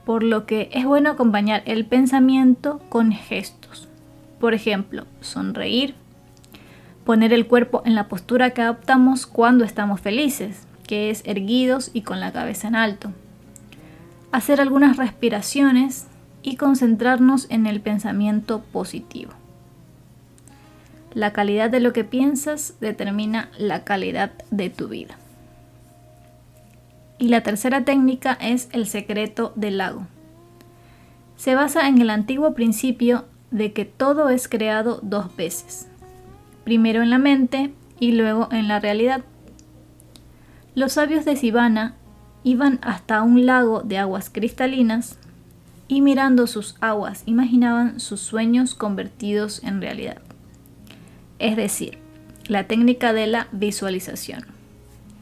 por 0.05 0.23
lo 0.23 0.45
que 0.45 0.69
es 0.73 0.85
bueno 0.85 1.11
acompañar 1.11 1.63
el 1.65 1.85
pensamiento 1.85 2.81
con 2.89 3.13
gestos. 3.13 3.87
Por 4.39 4.53
ejemplo, 4.53 5.05
sonreír, 5.21 5.95
poner 7.05 7.31
el 7.31 7.47
cuerpo 7.47 7.83
en 7.85 7.95
la 7.95 8.09
postura 8.09 8.49
que 8.49 8.61
adoptamos 8.61 9.25
cuando 9.25 9.63
estamos 9.63 10.01
felices, 10.01 10.67
que 10.87 11.09
es 11.11 11.21
erguidos 11.25 11.91
y 11.93 12.01
con 12.01 12.19
la 12.19 12.31
cabeza 12.31 12.67
en 12.67 12.75
alto. 12.75 13.11
Hacer 14.31 14.59
algunas 14.59 14.97
respiraciones 14.97 16.07
y 16.41 16.55
concentrarnos 16.55 17.45
en 17.49 17.67
el 17.67 17.81
pensamiento 17.81 18.61
positivo. 18.71 19.33
La 21.13 21.33
calidad 21.33 21.69
de 21.69 21.79
lo 21.79 21.93
que 21.93 22.03
piensas 22.03 22.75
determina 22.79 23.49
la 23.57 23.83
calidad 23.83 24.31
de 24.49 24.69
tu 24.69 24.87
vida. 24.87 25.17
Y 27.19 27.29
la 27.29 27.41
tercera 27.41 27.83
técnica 27.83 28.37
es 28.39 28.69
el 28.71 28.87
secreto 28.87 29.51
del 29.55 29.79
lago. 29.79 30.07
Se 31.35 31.55
basa 31.55 31.87
en 31.87 31.99
el 31.99 32.09
antiguo 32.09 32.53
principio 32.53 33.25
de 33.51 33.73
que 33.73 33.85
todo 33.85 34.29
es 34.29 34.47
creado 34.47 34.99
dos 35.01 35.35
veces, 35.35 35.87
primero 36.63 37.01
en 37.01 37.09
la 37.09 37.17
mente 37.17 37.71
y 37.99 38.11
luego 38.11 38.49
en 38.51 38.67
la 38.67 38.79
realidad. 38.79 39.23
Los 40.77 40.93
sabios 40.93 41.25
de 41.25 41.35
Sivana 41.35 41.95
iban 42.43 42.77
hasta 42.83 43.23
un 43.23 43.47
lago 43.47 43.81
de 43.81 43.97
aguas 43.97 44.29
cristalinas 44.29 45.17
y 45.87 46.01
mirando 46.01 46.45
sus 46.45 46.75
aguas 46.81 47.23
imaginaban 47.25 47.99
sus 47.99 48.19
sueños 48.19 48.75
convertidos 48.75 49.63
en 49.63 49.81
realidad. 49.81 50.21
Es 51.39 51.55
decir, 51.55 51.97
la 52.47 52.67
técnica 52.67 53.11
de 53.11 53.25
la 53.25 53.47
visualización. 53.51 54.45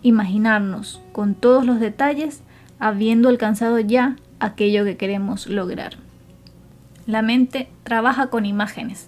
Imaginarnos 0.01 1.01
con 1.13 1.35
todos 1.35 1.65
los 1.65 1.79
detalles 1.79 2.41
habiendo 2.77 3.29
alcanzado 3.29 3.79
ya 3.79 4.17
aquello 4.41 4.83
que 4.83 4.97
queremos 4.97 5.47
lograr. 5.47 5.95
La 7.07 7.21
mente 7.21 7.69
trabaja 7.85 8.27
con 8.27 8.45
imágenes. 8.45 9.07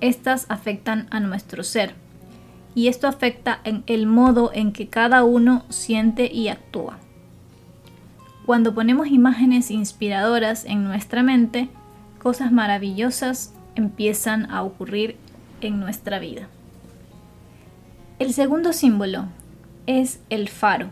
Estas 0.00 0.46
afectan 0.48 1.08
a 1.10 1.20
nuestro 1.20 1.62
ser 1.62 1.94
y 2.74 2.88
esto 2.88 3.06
afecta 3.06 3.60
en 3.64 3.82
el 3.86 4.06
modo 4.06 4.50
en 4.54 4.72
que 4.72 4.88
cada 4.88 5.24
uno 5.24 5.64
siente 5.68 6.32
y 6.32 6.48
actúa. 6.48 6.98
Cuando 8.46 8.74
ponemos 8.74 9.08
imágenes 9.08 9.70
inspiradoras 9.70 10.64
en 10.64 10.84
nuestra 10.84 11.22
mente, 11.22 11.68
cosas 12.18 12.52
maravillosas 12.52 13.54
empiezan 13.74 14.50
a 14.50 14.62
ocurrir 14.62 15.16
en 15.60 15.80
nuestra 15.80 16.18
vida. 16.18 16.48
El 18.18 18.32
segundo 18.32 18.72
símbolo 18.72 19.26
es 19.86 20.20
el 20.30 20.48
faro 20.48 20.88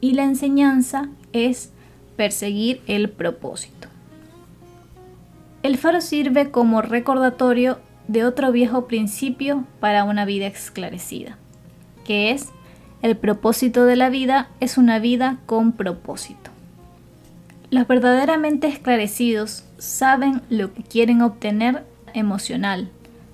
y 0.00 0.12
la 0.12 0.24
enseñanza 0.24 1.08
es 1.32 1.72
perseguir 2.16 2.82
el 2.86 3.10
propósito. 3.10 3.88
El 5.62 5.76
faro 5.76 6.00
sirve 6.00 6.50
como 6.50 6.82
recordatorio 6.82 7.80
de 8.08 8.24
otro 8.24 8.52
viejo 8.52 8.86
principio 8.86 9.64
para 9.80 10.04
una 10.04 10.24
vida 10.24 10.46
esclarecida, 10.46 11.36
que 12.04 12.30
es 12.30 12.48
el 13.02 13.16
propósito 13.16 13.84
de 13.84 13.96
la 13.96 14.08
vida 14.08 14.48
es 14.60 14.78
una 14.78 14.98
vida 14.98 15.38
con 15.46 15.72
propósito. 15.72 16.50
Los 17.70 17.86
verdaderamente 17.86 18.68
esclarecidos 18.68 19.64
saben 19.78 20.40
lo 20.48 20.72
que 20.72 20.82
quieren 20.82 21.20
obtener 21.20 21.84
emocional, 22.14 22.88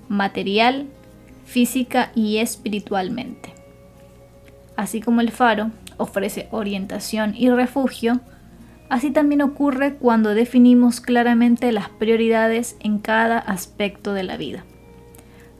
material, 0.08 0.86
física 1.44 2.10
y 2.14 2.38
espiritualmente. 2.38 3.54
Así 4.76 5.00
como 5.00 5.20
el 5.20 5.30
faro 5.30 5.70
ofrece 5.96 6.48
orientación 6.50 7.34
y 7.36 7.50
refugio, 7.50 8.20
Así 8.92 9.10
también 9.10 9.40
ocurre 9.40 9.94
cuando 9.94 10.34
definimos 10.34 11.00
claramente 11.00 11.72
las 11.72 11.88
prioridades 11.88 12.76
en 12.80 12.98
cada 12.98 13.38
aspecto 13.38 14.12
de 14.12 14.22
la 14.22 14.36
vida, 14.36 14.64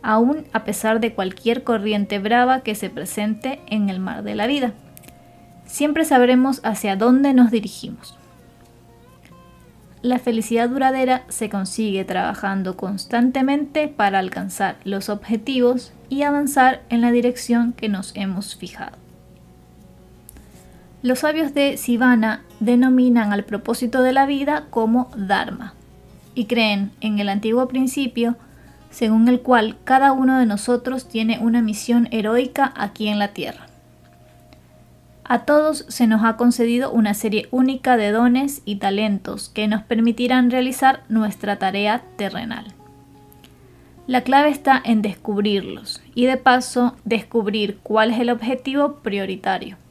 aún 0.03 0.45
a 0.53 0.65
pesar 0.65 1.01
de 1.01 1.15
cualquier 1.15 1.65
corriente 1.65 2.19
brava 2.19 2.61
que 2.61 2.75
se 2.75 2.91
presente 2.91 3.61
en 3.69 3.89
el 3.89 4.01
mar 4.01 4.23
de 4.23 4.35
la 4.35 4.47
vida. 4.47 4.75
Siempre 5.65 6.05
sabremos 6.05 6.61
hacia 6.63 6.95
dónde 6.95 7.33
nos 7.33 7.51
dirigimos. 7.51 8.19
La 10.03 10.19
felicidad 10.19 10.69
duradera 10.69 11.23
se 11.31 11.49
consigue 11.49 12.05
trabajando 12.05 12.77
constantemente 12.77 13.89
para 13.89 14.19
alcanzar 14.19 14.77
los 14.85 15.09
objetivos 15.09 15.95
y 16.11 16.25
avanzar 16.25 16.83
en 16.91 17.01
la 17.01 17.11
dirección 17.11 17.73
que 17.73 17.89
nos 17.89 18.13
hemos 18.15 18.57
fijado. 18.57 19.02
Los 21.03 21.21
sabios 21.21 21.53
de 21.53 21.77
Sivana 21.79 22.43
denominan 22.61 23.33
al 23.33 23.45
propósito 23.45 24.03
de 24.03 24.13
la 24.13 24.25
vida 24.25 24.67
como 24.71 25.11
Dharma 25.17 25.75
y 26.35 26.45
creen 26.45 26.93
en 27.01 27.19
el 27.19 27.29
antiguo 27.29 27.67
principio 27.67 28.37
según 28.91 29.27
el 29.29 29.41
cual 29.41 29.77
cada 29.83 30.13
uno 30.13 30.39
de 30.39 30.47
nosotros 30.47 31.09
tiene 31.09 31.39
una 31.41 31.61
misión 31.61 32.09
heroica 32.13 32.73
aquí 32.77 33.09
en 33.09 33.19
la 33.19 33.29
Tierra. 33.29 33.67
A 35.25 35.41
todos 35.41 35.87
se 35.89 36.07
nos 36.07 36.25
ha 36.25 36.37
concedido 36.37 36.93
una 36.93 37.15
serie 37.15 37.49
única 37.51 37.97
de 37.97 38.13
dones 38.13 38.63
y 38.65 38.77
talentos 38.77 39.49
que 39.49 39.67
nos 39.67 39.83
permitirán 39.83 40.51
realizar 40.51 41.03
nuestra 41.09 41.59
tarea 41.59 42.03
terrenal. 42.17 42.67
La 44.07 44.23
clave 44.23 44.51
está 44.51 44.81
en 44.85 45.01
descubrirlos 45.01 46.03
y 46.15 46.27
de 46.27 46.37
paso 46.37 46.95
descubrir 47.05 47.79
cuál 47.83 48.11
es 48.11 48.21
el 48.21 48.31
objetivo 48.31 48.97
prioritario. 48.97 49.82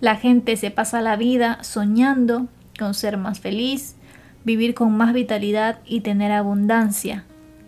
La 0.00 0.16
gente 0.16 0.56
se 0.56 0.70
pasa 0.70 1.00
la 1.00 1.16
vida 1.16 1.58
soñando 1.62 2.46
con 2.78 2.94
ser 2.94 3.16
más 3.16 3.40
feliz, 3.40 3.96
vivir 4.44 4.74
con 4.74 4.96
más 4.96 5.12
vitalidad 5.12 5.80
y 5.84 6.00
tener 6.00 6.30
abundancia, 6.30 7.24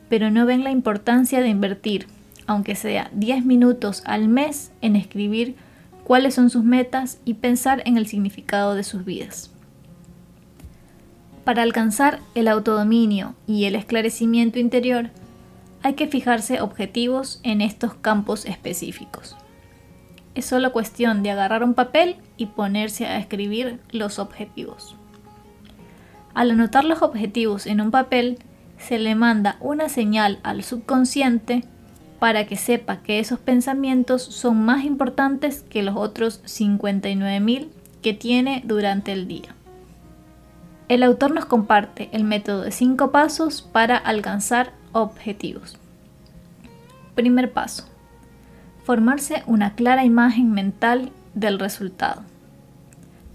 pero 0.08 0.30
no 0.30 0.46
ven 0.46 0.62
la 0.62 0.70
importancia 0.70 1.40
de 1.40 1.48
invertir, 1.48 2.06
aunque 2.46 2.76
sea 2.76 3.10
10 3.14 3.44
minutos 3.44 4.02
al 4.06 4.28
mes, 4.28 4.70
en 4.80 4.94
escribir 4.94 5.56
cuáles 6.04 6.34
son 6.34 6.50
sus 6.50 6.64
metas 6.64 7.18
y 7.24 7.34
pensar 7.34 7.82
en 7.84 7.96
el 7.96 8.06
significado 8.06 8.74
de 8.74 8.84
sus 8.84 9.04
vidas. 9.04 9.50
Para 11.44 11.62
alcanzar 11.62 12.20
el 12.36 12.48
autodominio 12.48 13.34
y 13.46 13.64
el 13.64 13.74
esclarecimiento 13.74 14.58
interior, 14.58 15.10
hay 15.82 15.94
que 15.94 16.06
fijarse 16.06 16.60
objetivos 16.60 17.40
en 17.42 17.60
estos 17.60 17.94
campos 17.94 18.44
específicos. 18.44 19.36
Es 20.34 20.46
solo 20.46 20.72
cuestión 20.72 21.22
de 21.22 21.30
agarrar 21.30 21.64
un 21.64 21.74
papel 21.74 22.16
y 22.36 22.46
ponerse 22.46 23.06
a 23.06 23.18
escribir 23.18 23.80
los 23.90 24.18
objetivos. 24.18 24.96
Al 26.34 26.52
anotar 26.52 26.84
los 26.84 27.02
objetivos 27.02 27.66
en 27.66 27.80
un 27.80 27.90
papel, 27.90 28.38
se 28.78 28.98
le 28.98 29.14
manda 29.14 29.56
una 29.60 29.88
señal 29.88 30.38
al 30.42 30.62
subconsciente 30.62 31.64
para 32.18 32.46
que 32.46 32.56
sepa 32.56 32.98
que 32.98 33.18
esos 33.18 33.38
pensamientos 33.38 34.22
son 34.22 34.62
más 34.62 34.84
importantes 34.84 35.64
que 35.68 35.82
los 35.82 35.96
otros 35.96 36.42
59.000 36.44 37.68
que 38.02 38.14
tiene 38.14 38.62
durante 38.64 39.12
el 39.12 39.26
día. 39.26 39.54
El 40.88 41.02
autor 41.02 41.32
nos 41.32 41.44
comparte 41.44 42.08
el 42.12 42.24
método 42.24 42.62
de 42.62 42.72
cinco 42.72 43.10
pasos 43.10 43.62
para 43.62 43.96
alcanzar 43.96 44.72
objetivos. 44.92 45.78
Primer 47.14 47.52
paso. 47.52 47.89
Formarse 48.90 49.44
una 49.46 49.76
clara 49.76 50.04
imagen 50.04 50.50
mental 50.50 51.12
del 51.34 51.60
resultado. 51.60 52.24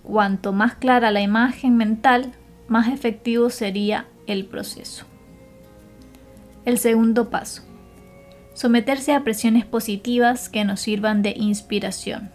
Cuanto 0.04 0.52
más 0.52 0.76
clara 0.76 1.12
la 1.12 1.22
imagen 1.22 1.78
mental, 1.78 2.34
más 2.68 2.90
efectivo 2.90 3.50
sería 3.50 4.06
el 4.28 4.48
proceso. 4.48 5.06
El 6.66 6.78
segundo 6.78 7.30
paso. 7.30 7.62
Someterse 8.54 9.14
a 9.14 9.24
presiones 9.24 9.64
positivas 9.64 10.50
que 10.50 10.66
nos 10.66 10.82
sirvan 10.82 11.22
de 11.22 11.34
inspiración. 11.38 12.32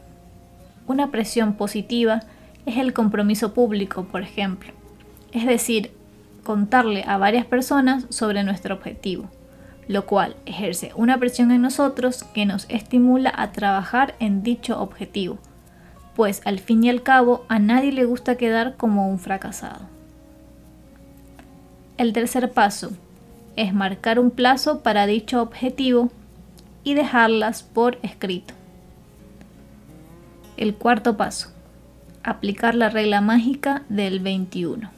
Una 0.87 1.11
presión 1.11 1.57
positiva 1.57 2.21
es 2.65 2.79
el 2.79 2.95
compromiso 2.95 3.53
público, 3.53 4.05
por 4.05 4.23
ejemplo. 4.23 4.73
Es 5.33 5.47
decir, 5.47 5.91
contarle 6.43 7.05
a 7.07 7.19
varias 7.19 7.45
personas 7.45 8.07
sobre 8.09 8.45
nuestro 8.45 8.77
objetivo, 8.77 9.29
lo 9.90 10.06
cual 10.06 10.37
ejerce 10.47 10.92
una 10.94 11.18
presión 11.18 11.50
en 11.50 11.62
nosotros 11.62 12.23
que 12.23 12.47
nos 12.47 12.64
estimula 12.68 13.32
a 13.37 13.50
trabajar 13.50 14.14
en 14.20 14.44
dicho 14.44 14.80
objetivo, 14.80 15.38
pues 16.14 16.42
al 16.44 16.61
fin 16.61 16.85
y 16.85 16.90
al 16.90 17.02
cabo 17.02 17.44
a 17.49 17.59
nadie 17.59 17.90
le 17.90 18.04
gusta 18.04 18.37
quedar 18.37 18.76
como 18.76 19.11
un 19.11 19.18
fracasado. 19.18 19.80
El 21.99 22.12
tercer 22.12 22.52
paso 22.52 22.92
es 23.56 23.75
marcar 23.75 24.20
un 24.20 24.30
plazo 24.30 24.78
para 24.78 25.06
dicho 25.06 25.42
objetivo 25.42 26.12
y 26.85 26.94
dejarlas 26.94 27.64
por 27.64 27.99
escrito. 28.02 28.54
El 30.56 30.76
cuarto 30.76 31.16
paso, 31.16 31.50
aplicar 32.23 32.76
la 32.76 32.90
regla 32.90 33.20
mágica 33.20 33.82
del 33.88 34.20
21, 34.20 34.88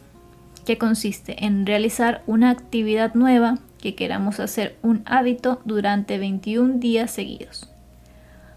que 0.66 0.76
consiste 0.76 1.46
en 1.46 1.64
realizar 1.64 2.22
una 2.26 2.50
actividad 2.50 3.14
nueva 3.14 3.58
que 3.82 3.94
queramos 3.96 4.40
hacer 4.40 4.78
un 4.82 5.02
hábito 5.04 5.60
durante 5.66 6.16
21 6.16 6.78
días 6.78 7.10
seguidos. 7.10 7.68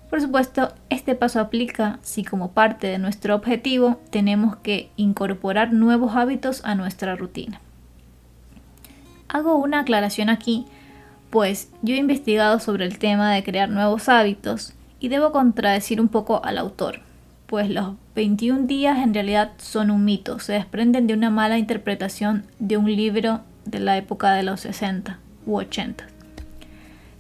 Por 0.10 0.22
supuesto, 0.22 0.72
este 0.90 1.16
paso 1.16 1.40
aplica 1.40 2.00
si 2.04 2.24
como 2.24 2.52
parte 2.52 2.88
de 2.88 3.00
nuestro 3.00 3.36
objetivo 3.36 4.00
tenemos 4.12 4.56
que 4.58 4.92
incorporar 4.96 5.74
nuevos 5.74 6.16
hábitos 6.16 6.64
a 6.64 6.76
nuestra 6.76 7.16
rutina. 7.16 7.60
Hago 9.28 9.58
una 9.58 9.80
aclaración 9.80 10.30
aquí, 10.30 10.68
pues 11.32 11.72
yo 11.82 11.96
he 11.96 11.98
investigado 11.98 12.60
sobre 12.60 12.86
el 12.86 13.00
tema 13.00 13.34
de 13.34 13.44
crear 13.44 13.68
nuevos 13.68 14.08
hábitos 14.08 14.74
y 15.00 15.10
debo 15.10 15.32
contradecir 15.32 16.00
un 16.00 16.08
poco 16.08 16.46
al 16.46 16.60
autor, 16.60 17.00
pues 17.48 17.70
los 17.70 17.96
21 18.16 18.68
días 18.68 19.00
en 19.00 19.14
realidad 19.14 19.54
son 19.58 19.90
un 19.90 20.06
mito, 20.06 20.40
se 20.40 20.54
desprenden 20.54 21.08
de 21.08 21.16
una 21.16 21.32
mala 21.32 21.58
interpretación 21.58 22.46
de 22.60 22.78
un 22.78 22.96
libro 22.96 23.42
de 23.66 23.80
la 23.80 23.98
época 23.98 24.34
de 24.34 24.44
los 24.44 24.62
60 24.62 25.20
u 25.46 25.58
80. 25.58 26.08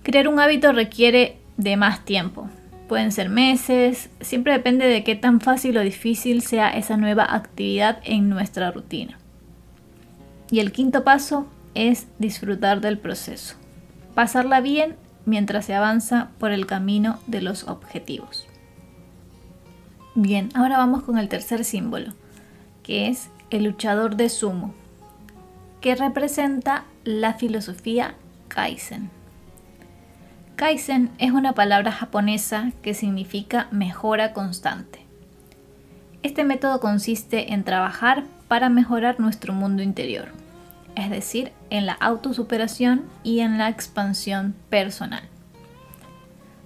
Crear 0.03 0.27
un 0.27 0.39
hábito 0.39 0.71
requiere 0.71 1.37
de 1.57 1.77
más 1.77 2.05
tiempo, 2.05 2.49
pueden 2.87 3.11
ser 3.11 3.29
meses, 3.29 4.09
siempre 4.21 4.53
depende 4.53 4.85
de 4.87 5.03
qué 5.03 5.15
tan 5.15 5.41
fácil 5.41 5.77
o 5.77 5.81
difícil 5.81 6.41
sea 6.41 6.69
esa 6.69 6.97
nueva 6.97 7.25
actividad 7.35 7.99
en 8.03 8.29
nuestra 8.29 8.71
rutina. 8.71 9.17
Y 10.51 10.59
el 10.59 10.71
quinto 10.71 11.03
paso 11.03 11.47
es 11.73 12.07
disfrutar 12.19 12.81
del 12.81 12.99
proceso, 12.99 13.55
pasarla 14.13 14.61
bien 14.61 14.95
mientras 15.25 15.65
se 15.65 15.73
avanza 15.73 16.29
por 16.37 16.51
el 16.51 16.67
camino 16.67 17.19
de 17.27 17.41
los 17.41 17.67
objetivos. 17.67 18.47
Bien, 20.13 20.49
ahora 20.53 20.77
vamos 20.77 21.03
con 21.03 21.17
el 21.17 21.27
tercer 21.27 21.65
símbolo, 21.65 22.13
que 22.83 23.07
es 23.07 23.29
el 23.49 23.63
luchador 23.63 24.15
de 24.15 24.29
sumo, 24.29 24.73
que 25.85 25.93
representa 25.93 26.85
la 27.03 27.35
filosofía 27.35 28.15
Kaizen. 28.47 29.11
Kaizen 30.55 31.11
es 31.19 31.29
una 31.29 31.53
palabra 31.53 31.91
japonesa 31.91 32.71
que 32.81 32.95
significa 32.95 33.67
mejora 33.69 34.33
constante. 34.33 35.05
Este 36.23 36.43
método 36.43 36.79
consiste 36.79 37.53
en 37.53 37.63
trabajar 37.63 38.23
para 38.47 38.69
mejorar 38.69 39.19
nuestro 39.19 39.53
mundo 39.53 39.83
interior 39.83 40.29
es 40.95 41.11
decir, 41.11 41.51
en 41.69 41.85
la 41.85 41.93
autosuperación 41.93 43.03
y 43.21 43.41
en 43.41 43.59
la 43.59 43.69
expansión 43.69 44.55
personal. 44.69 45.21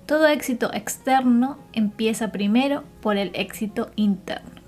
Todo 0.05 0.27
éxito 0.27 0.71
externo 0.73 1.57
empieza 1.73 2.31
primero 2.31 2.85
por 3.01 3.17
el 3.17 3.31
éxito 3.33 3.91
interno. 3.97 4.61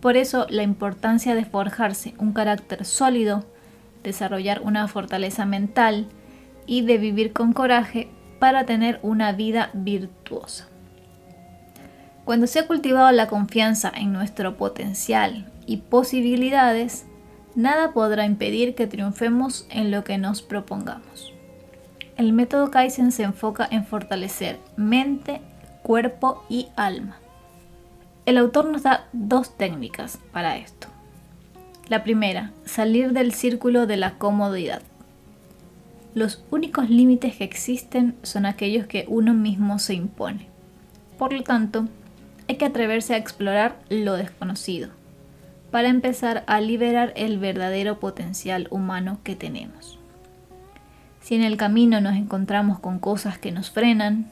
Por 0.00 0.16
eso 0.16 0.46
la 0.48 0.62
importancia 0.62 1.34
de 1.34 1.44
forjarse 1.44 2.14
un 2.16 2.32
carácter 2.32 2.84
sólido, 2.84 3.44
desarrollar 4.02 4.60
una 4.62 4.88
fortaleza 4.88 5.44
mental 5.44 6.06
y 6.66 6.82
de 6.82 6.98
vivir 6.98 7.32
con 7.32 7.52
coraje 7.52 8.08
para 8.38 8.66
tener 8.66 8.98
una 9.02 9.32
vida 9.32 9.70
virtuosa. 9.72 10.68
Cuando 12.24 12.46
se 12.46 12.60
ha 12.60 12.66
cultivado 12.66 13.10
la 13.10 13.26
confianza 13.26 13.92
en 13.94 14.12
nuestro 14.12 14.56
potencial 14.56 15.50
y 15.66 15.78
posibilidades, 15.78 17.04
nada 17.54 17.92
podrá 17.92 18.24
impedir 18.26 18.74
que 18.74 18.86
triunfemos 18.86 19.66
en 19.70 19.90
lo 19.90 20.04
que 20.04 20.18
nos 20.18 20.42
propongamos. 20.42 21.32
El 22.16 22.32
método 22.32 22.70
Kaizen 22.70 23.10
se 23.10 23.24
enfoca 23.24 23.66
en 23.70 23.84
fortalecer 23.84 24.58
mente, 24.76 25.40
cuerpo 25.82 26.44
y 26.48 26.68
alma. 26.76 27.18
El 28.24 28.38
autor 28.38 28.66
nos 28.66 28.84
da 28.84 29.08
dos 29.12 29.56
técnicas 29.56 30.18
para 30.32 30.56
esto. 30.56 30.91
La 31.92 32.04
primera, 32.04 32.52
salir 32.64 33.12
del 33.12 33.34
círculo 33.34 33.86
de 33.86 33.98
la 33.98 34.12
comodidad. 34.12 34.80
Los 36.14 36.42
únicos 36.50 36.88
límites 36.88 37.36
que 37.36 37.44
existen 37.44 38.14
son 38.22 38.46
aquellos 38.46 38.86
que 38.86 39.04
uno 39.08 39.34
mismo 39.34 39.78
se 39.78 39.92
impone. 39.92 40.46
Por 41.18 41.34
lo 41.34 41.42
tanto, 41.42 41.86
hay 42.48 42.56
que 42.56 42.64
atreverse 42.64 43.12
a 43.12 43.18
explorar 43.18 43.78
lo 43.90 44.14
desconocido 44.14 44.88
para 45.70 45.88
empezar 45.88 46.44
a 46.46 46.62
liberar 46.62 47.12
el 47.14 47.38
verdadero 47.38 48.00
potencial 48.00 48.68
humano 48.70 49.18
que 49.22 49.36
tenemos. 49.36 49.98
Si 51.20 51.34
en 51.34 51.42
el 51.42 51.58
camino 51.58 52.00
nos 52.00 52.16
encontramos 52.16 52.78
con 52.78 53.00
cosas 53.00 53.36
que 53.36 53.52
nos 53.52 53.70
frenan, 53.70 54.30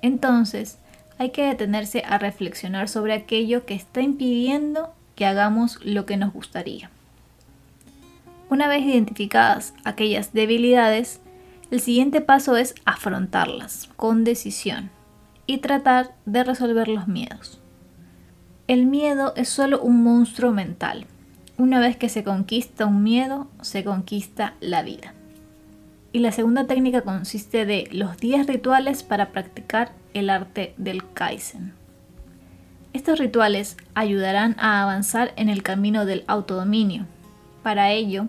entonces 0.00 0.78
hay 1.18 1.30
que 1.30 1.44
detenerse 1.44 2.04
a 2.06 2.18
reflexionar 2.18 2.88
sobre 2.88 3.14
aquello 3.14 3.66
que 3.66 3.74
está 3.74 4.00
impidiendo 4.00 4.94
que 5.16 5.26
hagamos 5.26 5.84
lo 5.84 6.06
que 6.06 6.16
nos 6.16 6.32
gustaría. 6.32 6.88
Una 8.50 8.66
vez 8.66 8.82
identificadas 8.82 9.74
aquellas 9.84 10.32
debilidades, 10.32 11.20
el 11.70 11.80
siguiente 11.80 12.20
paso 12.20 12.56
es 12.56 12.74
afrontarlas 12.84 13.88
con 13.94 14.24
decisión 14.24 14.90
y 15.46 15.58
tratar 15.58 16.16
de 16.26 16.42
resolver 16.42 16.88
los 16.88 17.06
miedos. 17.06 17.60
El 18.66 18.86
miedo 18.86 19.34
es 19.36 19.48
solo 19.48 19.80
un 19.80 20.02
monstruo 20.02 20.50
mental. 20.50 21.06
Una 21.58 21.78
vez 21.78 21.96
que 21.96 22.08
se 22.08 22.24
conquista 22.24 22.86
un 22.86 23.04
miedo, 23.04 23.46
se 23.60 23.84
conquista 23.84 24.54
la 24.58 24.82
vida. 24.82 25.14
Y 26.12 26.18
la 26.18 26.32
segunda 26.32 26.66
técnica 26.66 27.02
consiste 27.02 27.66
de 27.66 27.88
los 27.92 28.16
10 28.16 28.48
rituales 28.48 29.04
para 29.04 29.30
practicar 29.30 29.92
el 30.12 30.28
arte 30.28 30.74
del 30.76 31.08
Kaizen. 31.12 31.72
Estos 32.94 33.20
rituales 33.20 33.76
ayudarán 33.94 34.56
a 34.58 34.82
avanzar 34.82 35.32
en 35.36 35.48
el 35.48 35.62
camino 35.62 36.04
del 36.04 36.24
autodominio. 36.26 37.06
Para 37.62 37.92
ello, 37.92 38.26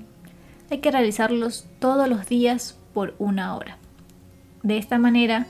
hay 0.72 0.80
que 0.80 0.92
realizarlos 0.92 1.66
todos 1.80 2.08
los 2.08 2.28
días 2.28 2.78
por 2.94 3.14
una 3.20 3.56
hora. 3.56 3.78
De 4.64 4.78
esta 4.78 4.98
manera, 4.98 5.46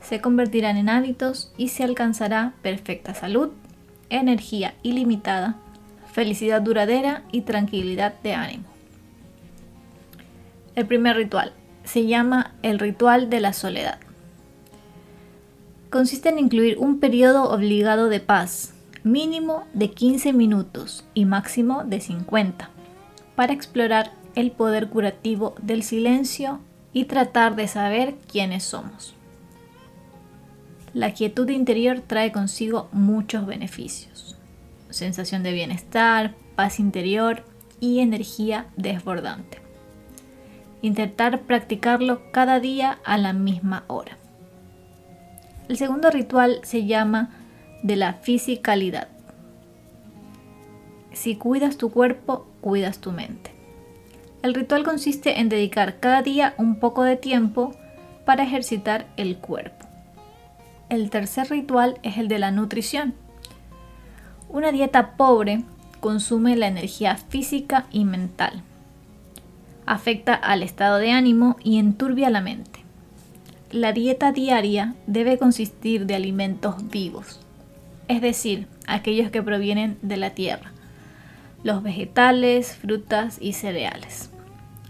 se 0.00 0.20
convertirán 0.20 0.76
en 0.76 0.88
hábitos 0.88 1.52
y 1.56 1.68
se 1.68 1.84
alcanzará 1.84 2.54
perfecta 2.62 3.14
salud 3.14 3.50
energía 4.18 4.74
ilimitada, 4.82 5.56
felicidad 6.12 6.60
duradera 6.60 7.22
y 7.32 7.42
tranquilidad 7.42 8.14
de 8.22 8.34
ánimo. 8.34 8.64
El 10.74 10.86
primer 10.86 11.16
ritual 11.16 11.52
se 11.84 12.06
llama 12.06 12.54
el 12.62 12.78
ritual 12.78 13.30
de 13.30 13.40
la 13.40 13.52
soledad. 13.52 13.98
Consiste 15.90 16.28
en 16.28 16.38
incluir 16.38 16.78
un 16.78 17.00
periodo 17.00 17.50
obligado 17.50 18.08
de 18.08 18.20
paz, 18.20 18.74
mínimo 19.02 19.66
de 19.74 19.90
15 19.90 20.32
minutos 20.32 21.04
y 21.14 21.24
máximo 21.24 21.84
de 21.84 22.00
50, 22.00 22.70
para 23.34 23.52
explorar 23.52 24.12
el 24.34 24.50
poder 24.50 24.88
curativo 24.88 25.54
del 25.60 25.82
silencio 25.82 26.60
y 26.92 27.04
tratar 27.04 27.56
de 27.56 27.68
saber 27.68 28.14
quiénes 28.30 28.64
somos. 28.64 29.14
La 30.94 31.14
quietud 31.14 31.48
interior 31.48 32.00
trae 32.06 32.32
consigo 32.32 32.88
muchos 32.92 33.46
beneficios. 33.46 34.36
Sensación 34.90 35.42
de 35.42 35.52
bienestar, 35.52 36.34
paz 36.54 36.78
interior 36.78 37.44
y 37.80 38.00
energía 38.00 38.66
desbordante. 38.76 39.58
Intentar 40.82 41.42
practicarlo 41.42 42.30
cada 42.30 42.60
día 42.60 42.98
a 43.04 43.16
la 43.16 43.32
misma 43.32 43.84
hora. 43.86 44.18
El 45.68 45.78
segundo 45.78 46.10
ritual 46.10 46.60
se 46.62 46.84
llama 46.84 47.30
de 47.82 47.96
la 47.96 48.14
fisicalidad. 48.14 49.08
si 51.12 51.36
cuidas 51.36 51.76
tu 51.76 51.90
cuerpo, 51.90 52.46
cuidas 52.60 52.98
tu 52.98 53.12
mente. 53.12 53.51
El 54.42 54.54
ritual 54.54 54.82
consiste 54.82 55.38
en 55.38 55.48
dedicar 55.48 56.00
cada 56.00 56.20
día 56.20 56.54
un 56.58 56.80
poco 56.80 57.04
de 57.04 57.16
tiempo 57.16 57.76
para 58.24 58.42
ejercitar 58.42 59.06
el 59.16 59.36
cuerpo. 59.36 59.86
El 60.88 61.10
tercer 61.10 61.48
ritual 61.48 61.98
es 62.02 62.18
el 62.18 62.26
de 62.26 62.40
la 62.40 62.50
nutrición. 62.50 63.14
Una 64.48 64.72
dieta 64.72 65.16
pobre 65.16 65.62
consume 66.00 66.56
la 66.56 66.66
energía 66.66 67.16
física 67.16 67.86
y 67.92 68.04
mental. 68.04 68.62
Afecta 69.86 70.34
al 70.34 70.64
estado 70.64 70.98
de 70.98 71.12
ánimo 71.12 71.56
y 71.62 71.78
enturbia 71.78 72.28
la 72.28 72.40
mente. 72.40 72.80
La 73.70 73.92
dieta 73.92 74.32
diaria 74.32 74.96
debe 75.06 75.38
consistir 75.38 76.04
de 76.04 76.16
alimentos 76.16 76.90
vivos, 76.90 77.40
es 78.08 78.20
decir, 78.20 78.66
aquellos 78.88 79.30
que 79.30 79.42
provienen 79.42 79.98
de 80.02 80.16
la 80.16 80.30
tierra, 80.30 80.72
los 81.62 81.82
vegetales, 81.82 82.76
frutas 82.76 83.38
y 83.40 83.54
cereales. 83.54 84.31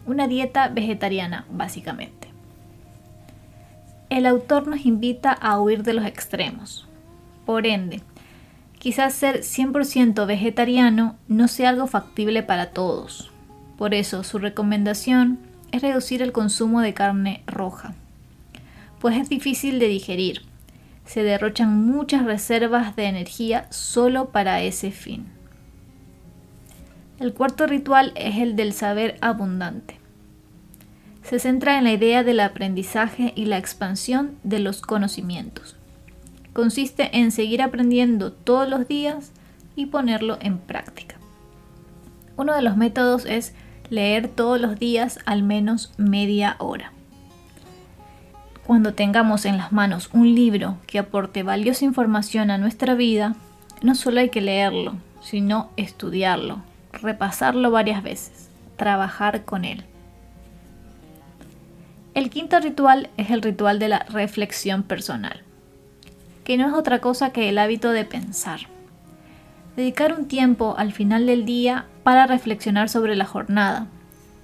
Una 0.07 0.27
dieta 0.27 0.69
vegetariana, 0.69 1.47
básicamente. 1.51 2.29
El 4.11 4.27
autor 4.27 4.67
nos 4.67 4.85
invita 4.85 5.33
a 5.33 5.59
huir 5.61 5.83
de 5.85 5.95
los 5.95 6.05
extremos. 6.05 6.87
Por 7.47 7.67
ende, 7.67 8.03
quizás 8.79 9.15
ser 9.15 9.41
100% 9.41 10.27
vegetariano 10.27 11.17
no 11.29 11.49
sea 11.49 11.71
algo 11.71 11.87
factible 11.87 12.43
para 12.43 12.71
todos. 12.71 13.31
Por 13.79 13.95
eso, 13.95 14.23
su 14.23 14.39
recomendación 14.39 15.39
es 15.73 15.83
reducir 15.83 16.21
el 16.23 16.33
consumo 16.33 16.81
de 16.83 16.95
carne 16.95 17.43
roja, 17.47 17.95
pues 19.01 19.17
es 19.17 19.29
difícil 19.29 19.79
de 19.79 19.89
digerir. 19.89 20.43
Se 21.05 21.23
derrochan 21.23 21.87
muchas 21.87 22.25
reservas 22.25 22.95
de 22.95 23.07
energía 23.07 23.67
solo 23.71 24.31
para 24.31 24.63
ese 24.63 24.91
fin. 24.93 25.27
El 27.19 27.35
cuarto 27.35 27.67
ritual 27.67 28.13
es 28.17 28.39
el 28.39 28.57
del 28.57 28.73
saber 28.73 29.17
abundante. 29.21 29.99
Se 31.23 31.39
centra 31.39 31.79
en 31.79 31.85
la 31.85 31.93
idea 31.93 32.25
del 32.25 32.41
aprendizaje 32.41 33.33
y 33.37 33.45
la 33.45 33.59
expansión 33.59 34.37
de 34.43 34.59
los 34.59 34.83
conocimientos. 34.83 35.77
Consiste 36.53 37.17
en 37.17 37.31
seguir 37.31 37.63
aprendiendo 37.63 38.33
todos 38.33 38.69
los 38.69 38.89
días 38.89 39.33
y 39.77 39.87
ponerlo 39.87 40.39
en 40.41 40.59
práctica. 40.59 41.17
Uno 42.37 42.55
de 42.55 42.63
los 42.63 42.77
métodos 42.77 43.25
es 43.25 43.55
leer 43.89 44.29
todos 44.29 44.61
los 44.61 44.79
días 44.79 45.19
al 45.25 45.43
menos 45.43 45.93
media 45.99 46.57
hora. 46.59 46.93
Cuando 48.67 48.95
tengamos 48.95 49.45
en 49.45 49.59
las 49.59 49.73
manos 49.73 50.09
un 50.13 50.35
libro 50.35 50.79
que 50.87 50.99
aporte 50.99 51.43
valiosa 51.43 51.85
información 51.85 52.51
a 52.51 52.59
nuestra 52.59 52.95
vida, 52.95 53.37
no 53.83 53.95
solo 53.95 54.21
hay 54.21 54.31
que 54.31 54.41
leerlo, 54.41 54.95
sino 55.21 55.71
estudiarlo, 55.77 56.63
repasarlo 56.93 57.71
varias 57.71 58.03
veces, 58.03 58.49
trabajar 58.77 59.45
con 59.45 59.65
él. 59.65 59.85
El 62.15 62.29
quinto 62.29 62.61
ritual 62.61 63.09
es 63.17 63.31
el 63.31 63.41
ritual 63.41 63.79
de 63.79 63.89
la 63.89 64.01
reflexión 64.01 64.83
personal, 64.83 65.43
que 66.45 66.59
no 66.59 66.67
es 66.67 66.75
otra 66.75 67.01
cosa 67.01 67.33
que 67.33 67.49
el 67.49 67.59
hábito 67.59 67.91
de 67.91 68.05
pensar. 68.05 68.61
Dedicar 69.77 70.13
un 70.13 70.29
tiempo 70.29 70.75
al 70.77 70.93
final 70.93 71.27
del 71.27 71.47
día 71.47 71.87
para 72.03 72.27
reflexionar 72.27 72.91
sobre 72.91 73.17
la 73.17 73.25
jornada, 73.25 73.87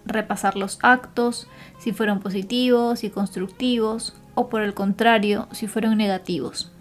repasar 0.07 0.57
los 0.57 0.79
actos, 0.83 1.49
si 1.79 1.93
fueron 1.93 2.21
positivos 2.21 3.05
y 3.05 3.11
constructivos, 3.11 4.17
o 4.35 4.49
por 4.49 4.63
el 4.63 4.73
contrario, 4.73 5.49
si 5.53 5.67
fueron 5.67 5.99
negativos. 5.99 6.73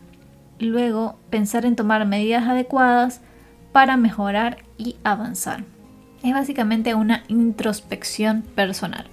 Luego, 0.60 1.20
pensar 1.30 1.66
en 1.66 1.76
tomar 1.76 2.06
medidas 2.08 2.48
adecuadas 2.48 3.22
para 3.78 3.96
mejorar 3.96 4.58
y 4.80 4.96
avanzar. 5.04 5.64
Es 6.24 6.34
básicamente 6.34 6.96
una 6.96 7.22
introspección 7.28 8.42
personal. 8.42 9.06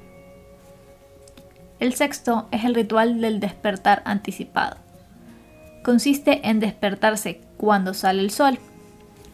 El 1.80 1.92
sexto 1.92 2.48
es 2.50 2.64
el 2.64 2.74
ritual 2.74 3.20
del 3.20 3.40
despertar 3.40 4.00
anticipado. 4.06 4.78
Consiste 5.82 6.48
en 6.48 6.60
despertarse 6.60 7.42
cuando 7.58 7.92
sale 7.92 8.22
el 8.22 8.30
sol, 8.30 8.58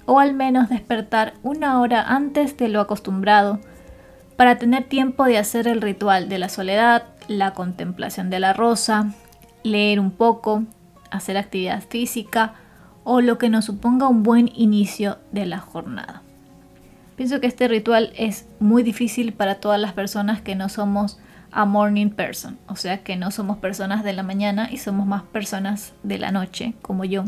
o 0.05 0.19
al 0.19 0.35
menos 0.35 0.69
despertar 0.69 1.35
una 1.45 1.81
hora 1.81 2.03
antes 2.03 2.57
de 2.57 2.67
lo 2.67 2.81
acostumbrado, 2.81 3.61
para 4.35 4.59
tener 4.59 4.89
tiempo 4.89 5.27
de 5.27 5.39
hacer 5.39 5.69
el 5.69 5.81
ritual 5.81 6.29
de 6.29 6.41
la 6.41 6.49
soledad, 6.49 7.05
la 7.29 7.53
contemplación 7.53 8.31
de 8.31 8.41
la 8.41 8.53
rosa, 8.53 9.13
leer 9.63 10.01
un 10.01 10.11
poco, 10.11 10.65
hacer 11.13 11.37
actividad 11.37 11.85
física 11.89 12.55
o 13.05 13.21
lo 13.21 13.39
que 13.39 13.49
nos 13.49 13.65
suponga 13.65 14.09
un 14.09 14.23
buen 14.23 14.51
inicio 14.55 15.19
de 15.33 15.47
la 15.47 15.59
jornada. 15.59 16.23
Pienso 17.17 17.41
que 17.41 17.47
este 17.47 17.69
ritual 17.69 18.13
es 18.17 18.47
muy 18.61 18.83
difícil 18.83 19.33
para 19.33 19.57
todas 19.57 19.81
las 19.81 19.93
personas 19.93 20.41
que 20.41 20.55
no 20.55 20.69
somos 20.69 21.19
a 21.53 21.65
morning 21.65 22.11
person, 22.11 22.59
o 22.69 22.77
sea 22.77 23.03
que 23.03 23.17
no 23.17 23.31
somos 23.31 23.59
personas 23.59 24.05
de 24.05 24.13
la 24.13 24.23
mañana 24.23 24.69
y 24.71 24.79
somos 24.79 25.07
más 25.07 25.23
personas 25.25 25.93
de 26.03 26.19
la 26.19 26.31
noche, 26.31 26.75
como 26.81 27.05
yo, 27.05 27.25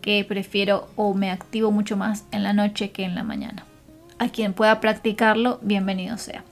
que 0.00 0.24
prefiero 0.24 0.88
o 0.96 1.14
me 1.14 1.30
activo 1.30 1.70
mucho 1.70 1.96
más 1.96 2.24
en 2.30 2.42
la 2.42 2.52
noche 2.52 2.92
que 2.92 3.04
en 3.04 3.14
la 3.14 3.24
mañana. 3.24 3.64
A 4.18 4.28
quien 4.28 4.52
pueda 4.52 4.80
practicarlo, 4.80 5.58
bienvenido 5.62 6.16
sea. 6.16 6.44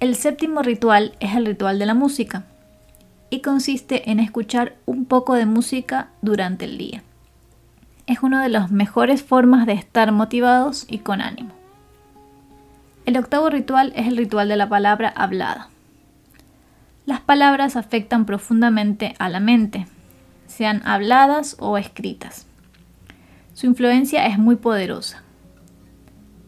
El 0.00 0.14
séptimo 0.16 0.62
ritual 0.62 1.14
es 1.20 1.36
el 1.36 1.44
ritual 1.44 1.78
de 1.78 1.86
la 1.86 1.94
música 1.94 2.44
y 3.30 3.40
consiste 3.40 4.10
en 4.10 4.20
escuchar 4.20 4.76
un 4.86 5.04
poco 5.04 5.34
de 5.34 5.46
música 5.46 6.08
durante 6.22 6.64
el 6.64 6.78
día. 6.78 7.02
Es 8.06 8.22
una 8.22 8.42
de 8.42 8.48
las 8.48 8.70
mejores 8.70 9.22
formas 9.22 9.66
de 9.66 9.74
estar 9.74 10.12
motivados 10.12 10.86
y 10.88 10.98
con 10.98 11.20
ánimo. 11.20 11.52
El 13.04 13.16
octavo 13.16 13.50
ritual 13.50 13.92
es 13.96 14.06
el 14.06 14.16
ritual 14.16 14.48
de 14.48 14.56
la 14.56 14.68
palabra 14.68 15.08
hablada. 15.08 15.68
Las 17.06 17.20
palabras 17.20 17.76
afectan 17.76 18.26
profundamente 18.26 19.14
a 19.18 19.28
la 19.28 19.40
mente, 19.40 19.86
sean 20.46 20.82
habladas 20.84 21.56
o 21.58 21.78
escritas. 21.78 22.46
Su 23.54 23.66
influencia 23.66 24.26
es 24.26 24.38
muy 24.38 24.56
poderosa. 24.56 25.22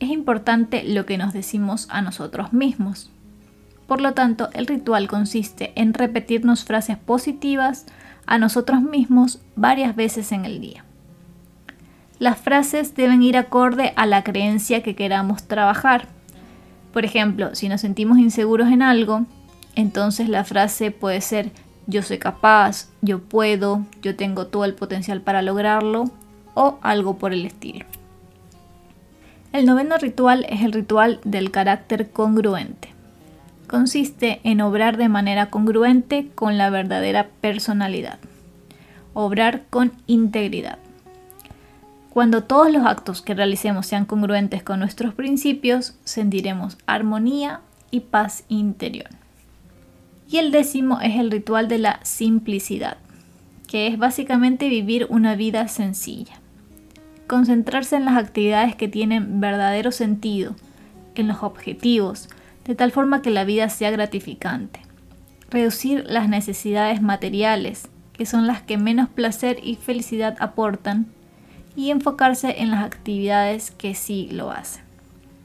Es 0.01 0.11
importante 0.11 0.83
lo 0.85 1.07
que 1.07 1.19
nos 1.19 1.33
decimos 1.33 1.89
a 1.91 2.03
nosotros 2.03 2.53
mismos. 2.53 3.11
Por 3.91 4.01
lo 4.01 4.15
tanto, 4.15 4.51
el 4.53 4.69
ritual 4.69 5.09
consiste 5.09 5.73
en 5.75 5.95
repetirnos 5.95 6.63
frases 6.63 6.97
positivas 6.97 7.87
a 8.25 8.39
nosotros 8.39 8.83
mismos 8.83 9.41
varias 9.57 9.97
veces 9.97 10.31
en 10.31 10.45
el 10.45 10.61
día. 10.61 10.85
Las 12.21 12.39
frases 12.39 12.95
deben 12.95 13.21
ir 13.21 13.37
acorde 13.37 13.93
a 13.97 14.07
la 14.07 14.23
creencia 14.23 14.85
que 14.85 14.95
queramos 14.95 15.43
trabajar. 15.49 16.07
Por 16.93 17.05
ejemplo, 17.05 17.57
si 17.57 17.69
nos 17.69 17.81
sentimos 17.81 18.19
inseguros 18.19 18.69
en 18.69 18.83
algo, 18.83 19.27
entonces 19.75 20.29
la 20.29 20.45
frase 20.45 20.93
puede 20.93 21.21
ser 21.21 21.51
yo 21.89 22.03
soy 22.03 22.19
capaz, 22.19 22.91
yo 23.03 23.19
puedo, 23.19 23.85
yo 24.03 24.15
tengo 24.15 24.47
todo 24.47 24.65
el 24.67 24.75
potencial 24.75 25.21
para 25.21 25.43
lograrlo 25.43 26.05
o 26.55 26.79
algo 26.83 27.19
por 27.19 27.33
el 27.33 27.45
estilo. 27.45 27.87
El 29.53 29.67
noveno 29.67 29.99
ritual 29.99 30.47
es 30.49 30.63
el 30.63 30.71
ritual 30.71 31.19
del 31.25 31.51
carácter 31.51 32.13
congruente 32.13 33.00
consiste 33.71 34.41
en 34.43 34.61
obrar 34.63 34.97
de 34.97 35.09
manera 35.09 35.49
congruente 35.49 36.29
con 36.35 36.59
la 36.59 36.71
verdadera 36.71 37.29
personalidad. 37.41 38.19
Obrar 39.15 39.63
con 39.71 39.93
integridad. 40.09 40.79
Cuando 42.13 42.43
todos 42.43 42.73
los 42.73 42.85
actos 42.85 43.23
que 43.23 43.33
realicemos 43.33 43.87
sean 43.87 44.07
congruentes 44.07 44.65
con 44.65 44.81
nuestros 44.81 45.15
principios, 45.15 45.95
sentiremos 46.03 46.79
armonía 46.87 47.61
y 47.93 48.01
paz 48.01 48.43
interior. 48.49 49.09
Y 50.29 50.39
el 50.39 50.51
décimo 50.51 51.01
es 51.01 51.15
el 51.15 51.31
ritual 51.31 51.69
de 51.69 51.79
la 51.79 52.01
simplicidad, 52.03 52.97
que 53.69 53.87
es 53.87 53.99
básicamente 53.99 54.69
vivir 54.69 55.07
una 55.11 55.37
vida 55.37 55.69
sencilla. 55.69 56.41
Concentrarse 57.29 57.95
en 57.95 58.05
las 58.05 58.17
actividades 58.17 58.75
que 58.75 58.89
tienen 58.89 59.41
verdadero 59.41 59.93
sentido, 59.93 60.57
en 61.15 61.29
los 61.29 61.45
objetivos, 61.45 62.29
de 62.65 62.75
tal 62.75 62.93
forma 62.93 63.23
que 63.23 63.31
la 63.31 63.45
vida 63.45 63.69
sea 63.69 63.91
gratificante. 63.91 64.81
Reducir 65.51 66.05
las 66.07 66.29
necesidades 66.29 67.03
materiales, 67.03 67.89
que 68.13 68.27
son 68.27 68.47
las 68.47 68.63
que 68.63 68.79
menos 68.79 69.09
placer 69.09 69.59
y 69.63 69.77
felicidad 69.77 70.37
aportan, 70.41 71.07
y 71.77 71.91
enfocarse 71.91 72.61
en 72.61 72.71
las 72.71 72.85
actividades 72.85 73.71
que 73.71 73.95
sí 73.95 74.29
lo 74.31 74.51
hacen. 74.51 74.85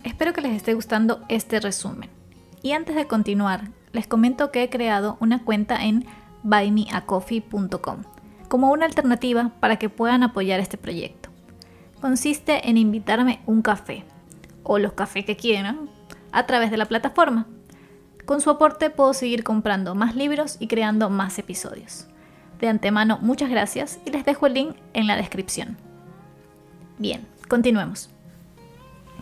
Espero 0.03 0.33
que 0.33 0.41
les 0.41 0.53
esté 0.53 0.73
gustando 0.73 1.23
este 1.29 1.59
resumen. 1.59 2.09
Y 2.61 2.71
antes 2.71 2.95
de 2.95 3.07
continuar, 3.07 3.69
les 3.93 4.07
comento 4.07 4.51
que 4.51 4.63
he 4.63 4.69
creado 4.69 5.17
una 5.19 5.43
cuenta 5.43 5.83
en 5.83 6.05
buymeacoffee.com 6.43 8.03
como 8.47 8.71
una 8.71 8.85
alternativa 8.85 9.51
para 9.59 9.77
que 9.77 9.89
puedan 9.89 10.23
apoyar 10.23 10.59
este 10.59 10.77
proyecto. 10.77 11.29
Consiste 12.01 12.69
en 12.69 12.77
invitarme 12.77 13.39
un 13.45 13.61
café, 13.61 14.03
o 14.63 14.79
los 14.79 14.93
cafés 14.93 15.25
que 15.25 15.35
quieran, 15.35 15.89
a 16.35 16.45
través 16.45 16.69
de 16.69 16.77
la 16.77 16.85
plataforma. 16.85 17.47
Con 18.25 18.41
su 18.41 18.49
aporte 18.49 18.89
puedo 18.89 19.13
seguir 19.13 19.43
comprando 19.43 19.95
más 19.95 20.15
libros 20.15 20.57
y 20.59 20.67
creando 20.67 21.09
más 21.09 21.39
episodios. 21.39 22.07
De 22.59 22.67
antemano, 22.67 23.19
muchas 23.21 23.49
gracias 23.49 23.99
y 24.05 24.11
les 24.11 24.25
dejo 24.25 24.47
el 24.47 24.53
link 24.53 24.75
en 24.93 25.07
la 25.07 25.15
descripción. 25.15 25.77
Bien, 26.97 27.25
continuemos. 27.47 28.09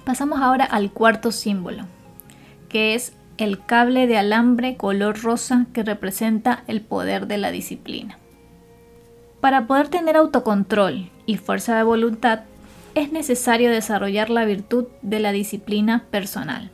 Pasamos 0.05 0.41
ahora 0.41 0.65
al 0.65 0.91
cuarto 0.91 1.31
símbolo, 1.31 1.85
que 2.67 2.95
es 2.95 3.13
el 3.37 3.63
cable 3.63 4.07
de 4.07 4.17
alambre 4.17 4.75
color 4.75 5.21
rosa 5.21 5.67
que 5.73 5.83
representa 5.83 6.63
el 6.67 6.81
poder 6.81 7.27
de 7.27 7.37
la 7.37 7.51
disciplina. 7.51 8.17
Para 9.39 9.67
poder 9.67 9.89
tener 9.89 10.17
autocontrol 10.17 11.11
y 11.25 11.37
fuerza 11.37 11.75
de 11.75 11.83
voluntad, 11.83 12.41
es 12.95 13.11
necesario 13.11 13.71
desarrollar 13.71 14.29
la 14.29 14.45
virtud 14.45 14.85
de 15.01 15.19
la 15.19 15.31
disciplina 15.31 16.05
personal. 16.11 16.72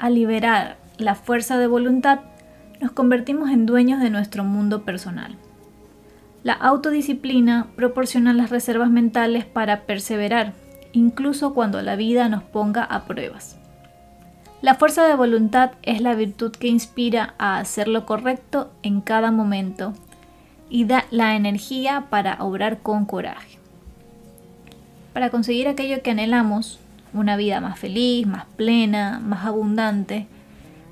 Al 0.00 0.14
liberar 0.14 0.78
la 0.96 1.14
fuerza 1.14 1.58
de 1.58 1.66
voluntad, 1.66 2.20
nos 2.80 2.90
convertimos 2.90 3.50
en 3.50 3.66
dueños 3.66 4.00
de 4.00 4.08
nuestro 4.08 4.44
mundo 4.44 4.82
personal. 4.86 5.36
La 6.42 6.54
autodisciplina 6.54 7.66
proporciona 7.76 8.32
las 8.32 8.48
reservas 8.48 8.88
mentales 8.88 9.44
para 9.44 9.82
perseverar, 9.82 10.54
incluso 10.92 11.52
cuando 11.52 11.82
la 11.82 11.96
vida 11.96 12.30
nos 12.30 12.42
ponga 12.42 12.82
a 12.82 13.04
pruebas. 13.04 13.58
La 14.62 14.74
fuerza 14.76 15.06
de 15.06 15.14
voluntad 15.14 15.72
es 15.82 16.00
la 16.00 16.14
virtud 16.14 16.52
que 16.52 16.68
inspira 16.68 17.34
a 17.36 17.58
hacer 17.58 17.86
lo 17.86 18.06
correcto 18.06 18.72
en 18.82 19.02
cada 19.02 19.30
momento 19.30 19.92
y 20.70 20.86
da 20.86 21.04
la 21.10 21.36
energía 21.36 22.06
para 22.08 22.42
obrar 22.42 22.78
con 22.78 23.04
coraje. 23.04 23.58
Para 25.12 25.28
conseguir 25.28 25.68
aquello 25.68 26.00
que 26.02 26.12
anhelamos, 26.12 26.80
una 27.12 27.36
vida 27.36 27.60
más 27.60 27.78
feliz, 27.78 28.26
más 28.26 28.44
plena, 28.56 29.20
más 29.20 29.44
abundante, 29.44 30.26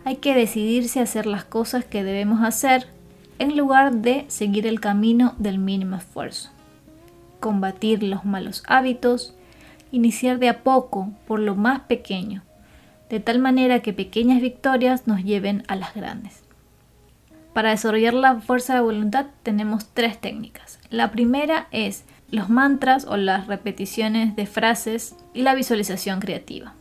hay 0.04 0.16
que 0.16 0.34
decidirse 0.34 1.00
a 1.00 1.04
hacer 1.04 1.26
las 1.26 1.44
cosas 1.44 1.84
que 1.84 2.02
debemos 2.02 2.42
hacer 2.42 2.86
en 3.38 3.56
lugar 3.56 3.92
de 3.96 4.24
seguir 4.28 4.66
el 4.66 4.80
camino 4.80 5.34
del 5.38 5.58
mínimo 5.58 5.96
esfuerzo. 5.96 6.50
Combatir 7.40 8.02
los 8.02 8.24
malos 8.24 8.62
hábitos, 8.66 9.34
iniciar 9.92 10.38
de 10.38 10.48
a 10.48 10.62
poco 10.62 11.10
por 11.26 11.40
lo 11.40 11.54
más 11.54 11.80
pequeño, 11.80 12.42
de 13.10 13.20
tal 13.20 13.38
manera 13.38 13.80
que 13.80 13.92
pequeñas 13.92 14.40
victorias 14.40 15.06
nos 15.06 15.22
lleven 15.22 15.62
a 15.68 15.76
las 15.76 15.94
grandes. 15.94 16.42
Para 17.52 17.70
desarrollar 17.70 18.14
la 18.14 18.40
fuerza 18.40 18.74
de 18.74 18.80
voluntad 18.80 19.26
tenemos 19.42 19.86
tres 19.92 20.20
técnicas. 20.20 20.78
La 20.90 21.10
primera 21.10 21.68
es 21.70 22.04
los 22.30 22.50
mantras 22.50 23.06
o 23.06 23.16
las 23.16 23.46
repeticiones 23.46 24.36
de 24.36 24.46
frases 24.46 25.14
y 25.34 25.42
la 25.42 25.54
visualización 25.54 26.20
creativa. 26.20 26.74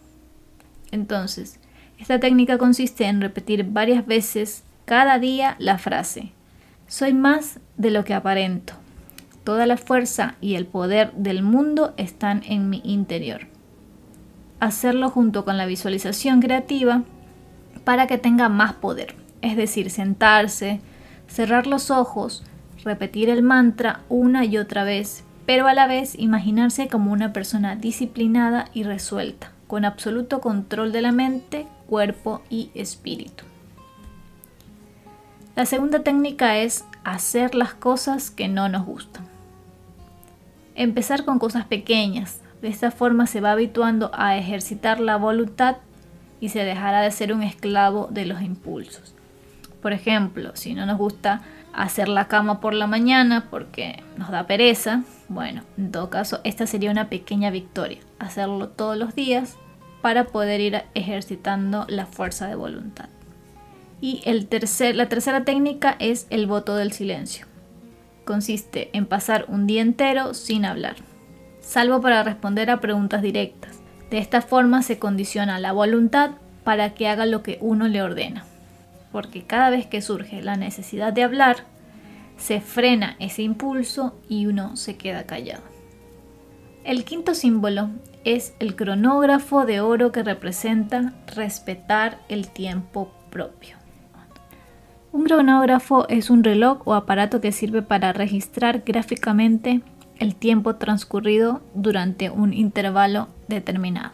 Entonces, 0.91 1.59
esta 1.99 2.19
técnica 2.19 2.57
consiste 2.57 3.05
en 3.05 3.21
repetir 3.21 3.63
varias 3.63 4.05
veces 4.05 4.63
cada 4.85 5.19
día 5.19 5.55
la 5.59 5.77
frase 5.77 6.31
Soy 6.87 7.13
más 7.13 7.59
de 7.75 7.91
lo 7.91 8.05
que 8.05 8.13
aparento. 8.13 8.73
Toda 9.43 9.65
la 9.65 9.75
fuerza 9.75 10.35
y 10.39 10.55
el 10.55 10.65
poder 10.65 11.11
del 11.13 11.43
mundo 11.43 11.93
están 11.97 12.43
en 12.45 12.69
mi 12.69 12.81
interior. 12.85 13.47
Hacerlo 14.61 15.09
junto 15.09 15.43
con 15.43 15.57
la 15.57 15.65
visualización 15.65 16.41
creativa 16.41 17.03
para 17.83 18.07
que 18.07 18.17
tenga 18.17 18.47
más 18.47 18.73
poder. 18.73 19.15
Es 19.41 19.57
decir, 19.57 19.89
sentarse, 19.89 20.79
cerrar 21.27 21.67
los 21.67 21.91
ojos, 21.91 22.43
repetir 22.85 23.29
el 23.29 23.43
mantra 23.43 23.99
una 24.07 24.45
y 24.45 24.57
otra 24.57 24.85
vez 24.85 25.25
pero 25.47 25.65
a 25.67 25.73
la 25.73 25.87
vez 25.87 26.13
imaginarse 26.19 26.89
como 26.89 27.13
una 27.13 27.31
persona 27.31 27.77
disciplinada 27.77 28.65
y 28.73 28.83
resuelta, 28.83 29.53
con 29.67 29.85
absoluto 29.85 30.41
control 30.41 30.91
de 30.91 31.01
la 31.01 31.13
mente, 31.13 31.65
cuerpo 31.87 32.41
y 32.49 32.69
espíritu. 32.75 33.45
La 35.55 35.65
segunda 35.65 36.03
técnica 36.03 36.57
es 36.57 36.83
hacer 37.05 37.55
las 37.55 37.73
cosas 37.73 38.29
que 38.29 38.49
no 38.49 38.67
nos 38.67 38.85
gustan. 38.85 39.25
Empezar 40.75 41.23
con 41.23 41.39
cosas 41.39 41.65
pequeñas, 41.65 42.41
de 42.61 42.67
esta 42.67 42.91
forma 42.91 43.25
se 43.25 43.39
va 43.39 43.53
habituando 43.53 44.11
a 44.13 44.35
ejercitar 44.35 44.99
la 44.99 45.15
voluntad 45.15 45.77
y 46.41 46.49
se 46.49 46.65
dejará 46.65 46.99
de 47.01 47.11
ser 47.11 47.31
un 47.31 47.41
esclavo 47.41 48.09
de 48.11 48.25
los 48.25 48.41
impulsos. 48.41 49.15
Por 49.81 49.93
ejemplo, 49.93 50.51
si 50.55 50.73
no 50.73 50.85
nos 50.85 50.97
gusta 50.97 51.41
hacer 51.77 52.09
la 52.09 52.27
cama 52.27 52.59
por 52.59 52.73
la 52.73 52.87
mañana 52.87 53.47
porque 53.51 54.03
nos 54.17 54.31
da 54.31 54.47
pereza, 54.47 55.03
bueno, 55.29 55.61
en 55.77 55.91
todo 55.91 56.09
caso, 56.09 56.41
esta 56.43 56.65
sería 56.65 56.89
una 56.89 57.07
pequeña 57.07 57.51
victoria, 57.51 57.99
hacerlo 58.17 58.69
todos 58.69 58.97
los 58.97 59.13
días 59.13 59.57
para 60.01 60.25
poder 60.25 60.59
ir 60.59 60.83
ejercitando 60.95 61.85
la 61.87 62.07
fuerza 62.07 62.47
de 62.47 62.55
voluntad. 62.55 63.09
Y 64.01 64.21
el 64.25 64.47
tercer, 64.47 64.95
la 64.95 65.07
tercera 65.07 65.43
técnica 65.45 65.95
es 65.99 66.25
el 66.31 66.47
voto 66.47 66.75
del 66.75 66.91
silencio. 66.91 67.45
Consiste 68.25 68.89
en 68.93 69.05
pasar 69.05 69.45
un 69.47 69.67
día 69.67 69.83
entero 69.83 70.33
sin 70.33 70.65
hablar, 70.65 70.95
salvo 71.61 72.01
para 72.01 72.23
responder 72.23 72.71
a 72.71 72.81
preguntas 72.81 73.21
directas. 73.21 73.79
De 74.09 74.17
esta 74.17 74.41
forma 74.41 74.81
se 74.81 74.97
condiciona 74.97 75.59
la 75.59 75.73
voluntad 75.73 76.31
para 76.63 76.95
que 76.95 77.07
haga 77.07 77.27
lo 77.27 77.43
que 77.43 77.59
uno 77.61 77.87
le 77.87 78.01
ordena 78.01 78.45
porque 79.11 79.43
cada 79.43 79.69
vez 79.69 79.85
que 79.87 80.01
surge 80.01 80.41
la 80.41 80.55
necesidad 80.55 81.13
de 81.13 81.23
hablar, 81.23 81.65
se 82.37 82.61
frena 82.61 83.15
ese 83.19 83.41
impulso 83.41 84.15
y 84.29 84.45
uno 84.45 84.75
se 84.75 84.95
queda 84.97 85.25
callado. 85.25 85.63
El 86.83 87.03
quinto 87.03 87.33
símbolo 87.33 87.89
es 88.23 88.53
el 88.59 88.75
cronógrafo 88.75 89.65
de 89.65 89.81
oro 89.81 90.11
que 90.11 90.23
representa 90.23 91.13
respetar 91.35 92.19
el 92.29 92.49
tiempo 92.49 93.11
propio. 93.29 93.77
Un 95.11 95.25
cronógrafo 95.25 96.07
es 96.09 96.29
un 96.29 96.43
reloj 96.43 96.81
o 96.85 96.93
aparato 96.93 97.41
que 97.41 97.51
sirve 97.51 97.81
para 97.81 98.13
registrar 98.13 98.83
gráficamente 98.85 99.81
el 100.19 100.35
tiempo 100.35 100.75
transcurrido 100.75 101.61
durante 101.73 102.29
un 102.29 102.53
intervalo 102.53 103.27
determinado. 103.47 104.11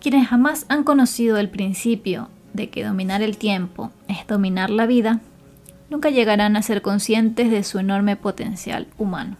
Quienes 0.00 0.26
jamás 0.28 0.66
han 0.68 0.84
conocido 0.84 1.38
el 1.38 1.48
principio 1.48 2.28
de 2.52 2.68
que 2.68 2.84
dominar 2.84 3.22
el 3.22 3.36
tiempo 3.36 3.90
es 4.08 4.26
dominar 4.26 4.70
la 4.70 4.86
vida, 4.86 5.20
nunca 5.90 6.10
llegarán 6.10 6.56
a 6.56 6.62
ser 6.62 6.82
conscientes 6.82 7.50
de 7.50 7.64
su 7.64 7.78
enorme 7.78 8.16
potencial 8.16 8.86
humano. 8.98 9.36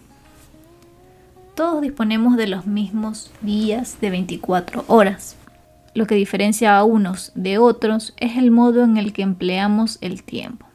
Todos 1.55 1.83
disponemos 1.83 2.37
de 2.37 2.47
los 2.47 2.67
mismos 2.67 3.31
días 3.43 4.01
de 4.01 4.11
24 4.11 4.85
horas. 4.87 5.37
Lo 5.95 6.07
que 6.07 6.15
diferencia 6.15 6.79
a 6.79 6.85
unos 6.85 7.33
de 7.35 7.59
otros 7.59 8.15
es 8.17 8.39
el 8.39 8.51
modo 8.51 8.85
en 8.85 8.97
el 8.97 9.13
que 9.13 9.23
empleamos 9.23 9.99
el 10.01 10.23
tiempo. 10.23 10.67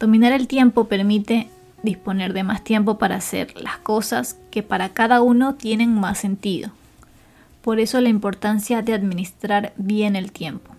Dominar 0.00 0.32
el 0.32 0.48
tiempo 0.48 0.84
permite 0.84 1.50
disponer 1.82 2.32
de 2.32 2.44
más 2.44 2.64
tiempo 2.64 2.98
para 2.98 3.16
hacer 3.16 3.60
las 3.60 3.76
cosas 3.78 4.38
que 4.50 4.62
para 4.62 4.90
cada 4.90 5.20
uno 5.20 5.54
tienen 5.54 5.94
más 5.94 6.18
sentido. 6.18 6.70
Por 7.62 7.80
eso 7.80 8.00
la 8.00 8.08
importancia 8.08 8.82
de 8.82 8.94
administrar 8.94 9.72
bien 9.76 10.16
el 10.16 10.32
tiempo. 10.32 10.74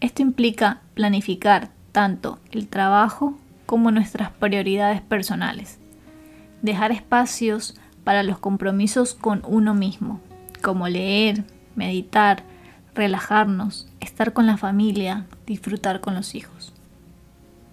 Esto 0.00 0.22
implica 0.22 0.80
planificar 0.94 1.70
tanto 1.92 2.38
el 2.52 2.68
trabajo 2.68 3.38
como 3.64 3.90
nuestras 3.90 4.30
prioridades 4.30 5.00
personales. 5.00 5.78
Dejar 6.62 6.92
espacios 6.92 7.74
para 8.04 8.22
los 8.22 8.38
compromisos 8.38 9.14
con 9.14 9.42
uno 9.46 9.74
mismo, 9.74 10.20
como 10.62 10.88
leer, 10.88 11.44
meditar, 11.74 12.44
relajarnos, 12.94 13.88
estar 14.00 14.32
con 14.32 14.46
la 14.46 14.56
familia, 14.56 15.26
disfrutar 15.46 16.00
con 16.00 16.14
los 16.14 16.34
hijos. 16.34 16.72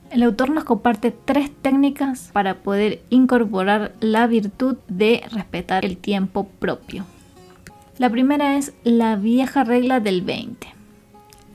El 0.10 0.24
autor 0.24 0.52
nos 0.52 0.64
comparte 0.64 1.12
tres 1.12 1.52
técnicas 1.62 2.30
para 2.34 2.56
poder 2.56 3.02
incorporar 3.10 3.94
la 4.00 4.28
virtud 4.28 4.78
de 4.88 5.24
respetar 5.32 5.86
el 5.86 5.98
tiempo 5.98 6.48
propio. 6.48 7.06
La 8.00 8.10
primera 8.10 8.58
es 8.58 8.74
la 8.84 9.16
vieja 9.16 9.64
regla 9.64 10.00
del 10.00 10.24
20. 10.24 10.68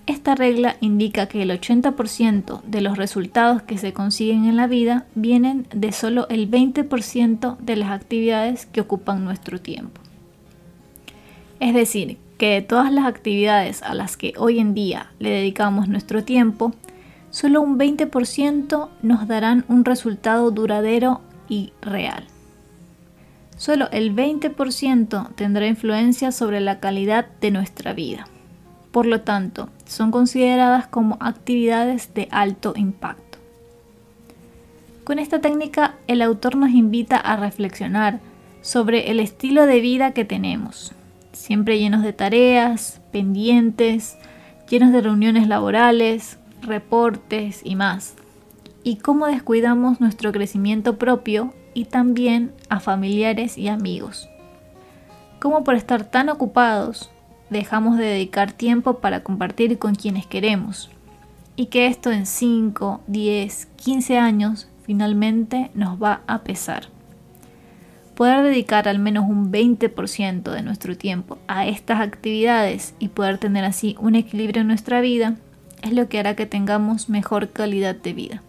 Esta 0.06 0.36
regla 0.36 0.76
indica 0.80 1.26
que 1.26 1.42
el 1.42 1.50
80% 1.50 2.62
de 2.62 2.80
los 2.80 2.96
resultados 2.96 3.62
que 3.62 3.76
se 3.76 3.92
consiguen 3.92 4.44
en 4.44 4.56
la 4.56 4.68
vida 4.68 5.06
vienen 5.16 5.66
de 5.74 5.90
solo 5.90 6.28
el 6.28 6.48
20% 6.48 7.58
de 7.58 7.76
las 7.76 7.90
actividades 7.90 8.66
que 8.66 8.80
ocupan 8.80 9.24
nuestro 9.24 9.60
tiempo. 9.60 10.00
Es 11.58 11.74
decir, 11.74 12.18
que 12.38 12.50
de 12.50 12.62
todas 12.62 12.92
las 12.92 13.06
actividades 13.06 13.82
a 13.82 13.92
las 13.94 14.16
que 14.16 14.32
hoy 14.38 14.60
en 14.60 14.74
día 14.74 15.10
le 15.18 15.30
dedicamos 15.30 15.88
nuestro 15.88 16.22
tiempo, 16.22 16.72
solo 17.30 17.60
un 17.60 17.80
20% 17.80 18.88
nos 19.02 19.26
darán 19.26 19.64
un 19.66 19.84
resultado 19.84 20.52
duradero 20.52 21.20
y 21.48 21.72
real. 21.82 22.24
Solo 23.58 23.88
el 23.90 24.14
20% 24.14 25.34
tendrá 25.34 25.66
influencia 25.66 26.30
sobre 26.30 26.60
la 26.60 26.78
calidad 26.78 27.26
de 27.40 27.50
nuestra 27.50 27.92
vida. 27.92 28.28
Por 28.92 29.04
lo 29.04 29.22
tanto, 29.22 29.68
son 29.84 30.12
consideradas 30.12 30.86
como 30.86 31.18
actividades 31.20 32.14
de 32.14 32.28
alto 32.30 32.72
impacto. 32.76 33.38
Con 35.02 35.18
esta 35.18 35.40
técnica, 35.40 35.96
el 36.06 36.22
autor 36.22 36.56
nos 36.56 36.70
invita 36.70 37.16
a 37.16 37.36
reflexionar 37.36 38.20
sobre 38.60 39.10
el 39.10 39.18
estilo 39.18 39.66
de 39.66 39.80
vida 39.80 40.12
que 40.12 40.24
tenemos, 40.24 40.92
siempre 41.32 41.80
llenos 41.80 42.02
de 42.02 42.12
tareas, 42.12 43.00
pendientes, 43.10 44.18
llenos 44.68 44.92
de 44.92 45.00
reuniones 45.00 45.48
laborales, 45.48 46.38
reportes 46.62 47.62
y 47.64 47.74
más, 47.74 48.14
y 48.84 48.96
cómo 48.96 49.26
descuidamos 49.26 50.00
nuestro 50.00 50.30
crecimiento 50.30 50.96
propio 50.96 51.52
y 51.78 51.84
también 51.84 52.50
a 52.68 52.80
familiares 52.80 53.56
y 53.56 53.68
amigos. 53.68 54.28
cómo 55.38 55.62
por 55.62 55.76
estar 55.76 56.02
tan 56.02 56.28
ocupados 56.28 57.08
dejamos 57.50 57.96
de 57.96 58.04
dedicar 58.04 58.50
tiempo 58.50 58.94
para 58.98 59.22
compartir 59.22 59.78
con 59.78 59.94
quienes 59.94 60.26
queremos 60.26 60.90
y 61.54 61.66
que 61.66 61.86
esto 61.86 62.10
en 62.10 62.26
5, 62.26 63.02
10, 63.06 63.66
15 63.76 64.18
años 64.18 64.68
finalmente 64.82 65.70
nos 65.74 66.02
va 66.02 66.22
a 66.26 66.42
pesar. 66.42 66.88
Poder 68.16 68.42
dedicar 68.42 68.88
al 68.88 68.98
menos 68.98 69.28
un 69.28 69.52
20% 69.52 70.50
de 70.50 70.62
nuestro 70.62 70.96
tiempo 70.96 71.38
a 71.46 71.68
estas 71.68 72.00
actividades 72.00 72.94
y 72.98 73.08
poder 73.08 73.38
tener 73.38 73.64
así 73.64 73.94
un 74.00 74.16
equilibrio 74.16 74.62
en 74.62 74.66
nuestra 74.66 75.00
vida 75.00 75.36
es 75.82 75.92
lo 75.92 76.08
que 76.08 76.18
hará 76.18 76.34
que 76.34 76.46
tengamos 76.46 77.08
mejor 77.08 77.50
calidad 77.50 77.94
de 77.94 78.14
vida. 78.14 78.42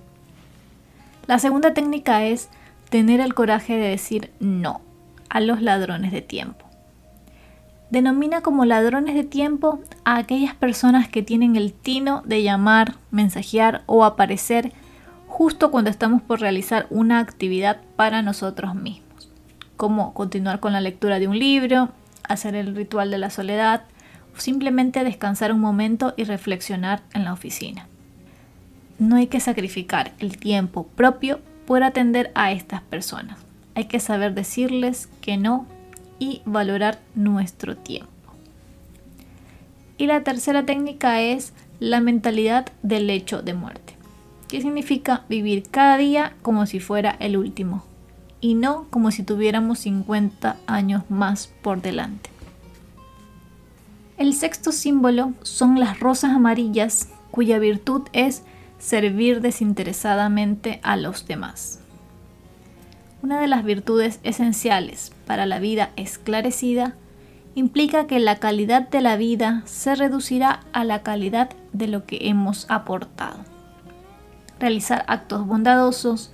La 1.28 1.38
segunda 1.38 1.76
técnica 1.76 2.26
es 2.26 2.50
tener 2.90 3.20
el 3.20 3.34
coraje 3.34 3.78
de 3.78 3.90
decir 3.90 4.32
no 4.40 4.82
a 5.30 5.40
los 5.40 5.62
ladrones 5.62 6.12
de 6.12 6.22
tiempo. 6.22 6.66
Denomina 7.92 8.42
como 8.42 8.66
ladrones 8.66 9.16
de 9.16 9.24
tiempo 9.24 9.80
a 10.04 10.18
aquellas 10.18 10.54
personas 10.54 11.08
que 11.08 11.24
tienen 11.24 11.56
el 11.56 11.74
tino 11.74 12.22
de 12.26 12.44
llamar, 12.44 12.96
mensajear 13.10 13.84
o 13.88 14.06
aparecer 14.06 14.72
justo 15.28 15.72
cuando 15.72 15.90
estamos 15.90 16.22
por 16.22 16.40
realizar 16.40 16.88
una 16.90 17.20
actividad 17.20 17.82
para 17.96 18.22
nosotros 18.22 18.76
mismos, 18.76 19.30
como 19.76 20.14
continuar 20.14 20.60
con 20.60 20.74
la 20.74 20.82
lectura 20.82 21.20
de 21.20 21.28
un 21.28 21.40
libro, 21.40 21.90
hacer 22.24 22.56
el 22.56 22.76
ritual 22.76 23.10
de 23.10 23.18
la 23.18 23.30
soledad 23.30 23.84
o 24.36 24.40
simplemente 24.40 25.04
descansar 25.04 25.52
un 25.52 25.60
momento 25.60 26.14
y 26.16 26.26
reflexionar 26.26 27.02
en 27.14 27.26
la 27.26 27.34
oficina 27.34 27.88
no 29.00 29.16
hay 29.16 29.28
que 29.28 29.40
sacrificar 29.40 30.12
el 30.20 30.38
tiempo 30.38 30.86
propio 30.88 31.40
por 31.70 31.84
atender 31.84 32.32
a 32.34 32.52
estas 32.52 32.82
personas. 32.82 33.38
Hay 33.76 33.86
que 33.86 34.00
saber 34.00 34.34
decirles 34.34 35.08
que 35.22 35.38
no 35.38 35.68
y 36.18 36.42
valorar 36.44 36.98
nuestro 37.14 37.78
tiempo. 37.78 38.10
Y 39.96 40.08
la 40.08 40.24
tercera 40.24 40.66
técnica 40.66 41.22
es 41.22 41.54
la 41.80 42.02
mentalidad 42.02 42.72
del 42.82 43.08
hecho 43.12 43.44
de 43.44 43.54
muerte, 43.54 43.94
que 44.48 44.62
significa 44.62 45.26
vivir 45.30 45.70
cada 45.70 45.98
día 45.98 46.34
como 46.42 46.66
si 46.66 46.80
fuera 46.80 47.16
el 47.20 47.38
último 47.38 47.84
y 48.42 48.56
no 48.56 48.88
como 48.90 49.12
si 49.12 49.22
tuviéramos 49.22 49.78
50 49.78 50.58
años 50.66 51.04
más 51.08 51.54
por 51.62 51.84
delante. 51.84 52.32
El 54.18 54.34
sexto 54.34 54.72
símbolo 54.72 55.34
son 55.44 55.80
las 55.80 56.00
rosas 56.00 56.32
amarillas, 56.32 57.10
cuya 57.30 57.60
virtud 57.60 58.08
es 58.12 58.42
servir 58.80 59.42
desinteresadamente 59.42 60.80
a 60.82 60.96
los 60.96 61.28
demás. 61.28 61.80
Una 63.22 63.40
de 63.42 63.48
las 63.48 63.64
virtudes 63.64 64.20
esenciales 64.24 65.12
para 65.28 65.46
la 65.46 65.60
vida 65.60 65.92
esclarecida 65.98 66.96
implica 67.54 68.08
que 68.08 68.20
la 68.20 68.38
calidad 68.38 68.88
de 68.88 69.02
la 69.02 69.18
vida 69.18 69.62
se 69.66 69.94
reducirá 69.96 70.62
a 70.72 70.86
la 70.86 71.04
calidad 71.04 71.50
de 71.74 71.88
lo 71.88 72.06
que 72.06 72.30
hemos 72.30 72.66
aportado. 72.70 73.44
Realizar 74.60 75.04
actos 75.08 75.46
bondadosos 75.46 76.32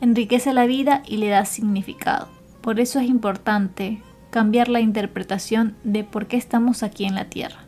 enriquece 0.00 0.52
la 0.52 0.66
vida 0.66 1.02
y 1.06 1.16
le 1.16 1.28
da 1.28 1.44
significado. 1.46 2.28
Por 2.60 2.80
eso 2.80 2.98
es 2.98 3.08
importante 3.08 4.02
cambiar 4.30 4.68
la 4.68 4.80
interpretación 4.80 5.76
de 5.84 6.04
por 6.04 6.26
qué 6.26 6.36
estamos 6.36 6.82
aquí 6.82 7.06
en 7.06 7.14
la 7.14 7.26
Tierra. 7.26 7.60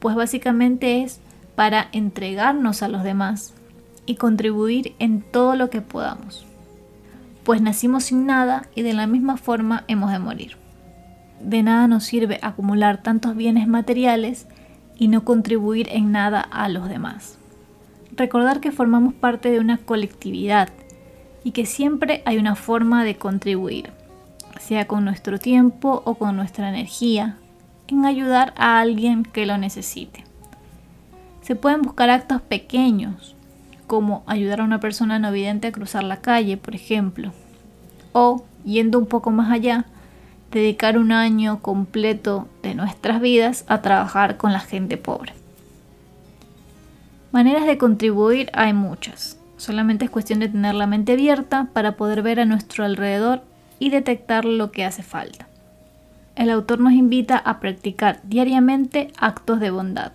Pues 0.00 0.16
básicamente 0.16 1.02
es 1.02 1.20
para 1.56 1.88
entregarnos 1.92 2.82
a 2.82 2.88
los 2.88 3.02
demás 3.02 3.54
y 4.04 4.14
contribuir 4.14 4.94
en 5.00 5.22
todo 5.22 5.56
lo 5.56 5.70
que 5.70 5.80
podamos. 5.80 6.46
Pues 7.42 7.60
nacimos 7.60 8.04
sin 8.04 8.26
nada 8.26 8.68
y 8.74 8.82
de 8.82 8.92
la 8.92 9.06
misma 9.06 9.36
forma 9.36 9.84
hemos 9.88 10.12
de 10.12 10.18
morir. 10.18 10.56
De 11.40 11.62
nada 11.62 11.88
nos 11.88 12.04
sirve 12.04 12.38
acumular 12.42 13.02
tantos 13.02 13.34
bienes 13.36 13.66
materiales 13.66 14.46
y 14.96 15.08
no 15.08 15.24
contribuir 15.24 15.88
en 15.90 16.12
nada 16.12 16.40
a 16.40 16.68
los 16.68 16.88
demás. 16.88 17.38
Recordar 18.16 18.60
que 18.60 18.72
formamos 18.72 19.14
parte 19.14 19.50
de 19.50 19.60
una 19.60 19.78
colectividad 19.78 20.68
y 21.44 21.52
que 21.52 21.66
siempre 21.66 22.22
hay 22.26 22.38
una 22.38 22.56
forma 22.56 23.04
de 23.04 23.16
contribuir, 23.16 23.90
sea 24.58 24.86
con 24.86 25.04
nuestro 25.04 25.38
tiempo 25.38 26.02
o 26.04 26.14
con 26.14 26.36
nuestra 26.36 26.68
energía, 26.68 27.38
en 27.88 28.04
ayudar 28.04 28.52
a 28.56 28.80
alguien 28.80 29.22
que 29.22 29.46
lo 29.46 29.56
necesite. 29.56 30.25
Se 31.46 31.54
pueden 31.54 31.82
buscar 31.82 32.10
actos 32.10 32.42
pequeños, 32.42 33.36
como 33.86 34.24
ayudar 34.26 34.60
a 34.60 34.64
una 34.64 34.80
persona 34.80 35.20
no 35.20 35.30
vidente 35.30 35.68
a 35.68 35.72
cruzar 35.72 36.02
la 36.02 36.16
calle, 36.16 36.56
por 36.56 36.74
ejemplo. 36.74 37.30
O, 38.12 38.44
yendo 38.64 38.98
un 38.98 39.06
poco 39.06 39.30
más 39.30 39.52
allá, 39.52 39.84
dedicar 40.50 40.98
un 40.98 41.12
año 41.12 41.62
completo 41.62 42.48
de 42.64 42.74
nuestras 42.74 43.20
vidas 43.20 43.64
a 43.68 43.80
trabajar 43.80 44.38
con 44.38 44.52
la 44.52 44.58
gente 44.58 44.96
pobre. 44.96 45.34
Maneras 47.30 47.64
de 47.66 47.78
contribuir 47.78 48.50
hay 48.52 48.72
muchas. 48.72 49.38
Solamente 49.56 50.06
es 50.06 50.10
cuestión 50.10 50.40
de 50.40 50.48
tener 50.48 50.74
la 50.74 50.88
mente 50.88 51.12
abierta 51.12 51.68
para 51.72 51.92
poder 51.92 52.22
ver 52.22 52.40
a 52.40 52.44
nuestro 52.44 52.84
alrededor 52.84 53.40
y 53.78 53.90
detectar 53.90 54.44
lo 54.44 54.72
que 54.72 54.84
hace 54.84 55.04
falta. 55.04 55.46
El 56.34 56.50
autor 56.50 56.80
nos 56.80 56.94
invita 56.94 57.38
a 57.38 57.60
practicar 57.60 58.18
diariamente 58.24 59.12
actos 59.16 59.60
de 59.60 59.70
bondad 59.70 60.10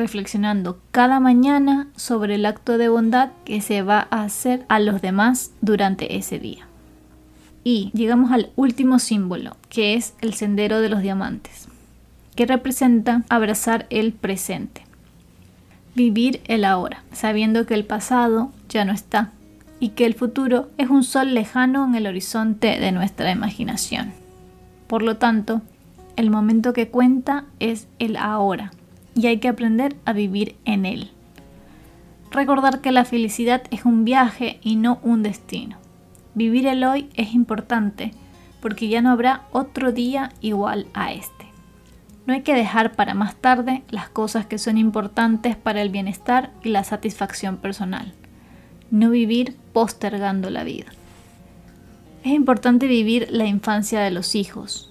reflexionando 0.00 0.80
cada 0.92 1.20
mañana 1.20 1.86
sobre 1.94 2.36
el 2.36 2.46
acto 2.46 2.78
de 2.78 2.88
bondad 2.88 3.32
que 3.44 3.60
se 3.60 3.82
va 3.82 4.08
a 4.10 4.22
hacer 4.22 4.64
a 4.68 4.80
los 4.80 5.02
demás 5.02 5.52
durante 5.60 6.16
ese 6.16 6.38
día. 6.38 6.66
Y 7.64 7.90
llegamos 7.92 8.32
al 8.32 8.50
último 8.56 8.98
símbolo, 8.98 9.58
que 9.68 9.92
es 9.94 10.14
el 10.22 10.32
sendero 10.32 10.80
de 10.80 10.88
los 10.88 11.02
diamantes, 11.02 11.68
que 12.34 12.46
representa 12.46 13.24
abrazar 13.28 13.86
el 13.90 14.14
presente. 14.14 14.82
Vivir 15.94 16.40
el 16.46 16.64
ahora, 16.64 17.04
sabiendo 17.12 17.66
que 17.66 17.74
el 17.74 17.84
pasado 17.84 18.52
ya 18.70 18.86
no 18.86 18.92
está 18.92 19.32
y 19.80 19.90
que 19.90 20.06
el 20.06 20.14
futuro 20.14 20.70
es 20.78 20.88
un 20.88 21.04
sol 21.04 21.34
lejano 21.34 21.84
en 21.84 21.94
el 21.94 22.06
horizonte 22.06 22.80
de 22.80 22.90
nuestra 22.90 23.30
imaginación. 23.30 24.12
Por 24.86 25.02
lo 25.02 25.18
tanto, 25.18 25.60
el 26.16 26.30
momento 26.30 26.72
que 26.72 26.88
cuenta 26.88 27.44
es 27.58 27.86
el 27.98 28.16
ahora, 28.16 28.70
y 29.14 29.26
hay 29.26 29.38
que 29.38 29.48
aprender 29.48 29.96
a 30.04 30.12
vivir 30.12 30.56
en 30.64 30.86
él. 30.86 31.10
Recordar 32.30 32.80
que 32.80 32.92
la 32.92 33.04
felicidad 33.04 33.62
es 33.70 33.84
un 33.84 34.04
viaje 34.04 34.60
y 34.62 34.76
no 34.76 35.00
un 35.02 35.22
destino. 35.22 35.78
Vivir 36.34 36.66
el 36.66 36.84
hoy 36.84 37.08
es 37.14 37.34
importante 37.34 38.12
porque 38.60 38.88
ya 38.88 39.02
no 39.02 39.10
habrá 39.10 39.46
otro 39.52 39.90
día 39.90 40.32
igual 40.40 40.86
a 40.94 41.12
este. 41.12 41.46
No 42.26 42.34
hay 42.34 42.42
que 42.42 42.54
dejar 42.54 42.92
para 42.92 43.14
más 43.14 43.34
tarde 43.34 43.82
las 43.90 44.08
cosas 44.08 44.46
que 44.46 44.58
son 44.58 44.78
importantes 44.78 45.56
para 45.56 45.82
el 45.82 45.88
bienestar 45.88 46.52
y 46.62 46.68
la 46.68 46.84
satisfacción 46.84 47.56
personal. 47.56 48.12
No 48.90 49.10
vivir 49.10 49.56
postergando 49.72 50.50
la 50.50 50.62
vida. 50.62 50.86
Es 52.22 52.32
importante 52.32 52.86
vivir 52.86 53.28
la 53.30 53.46
infancia 53.46 54.00
de 54.00 54.10
los 54.10 54.34
hijos, 54.34 54.89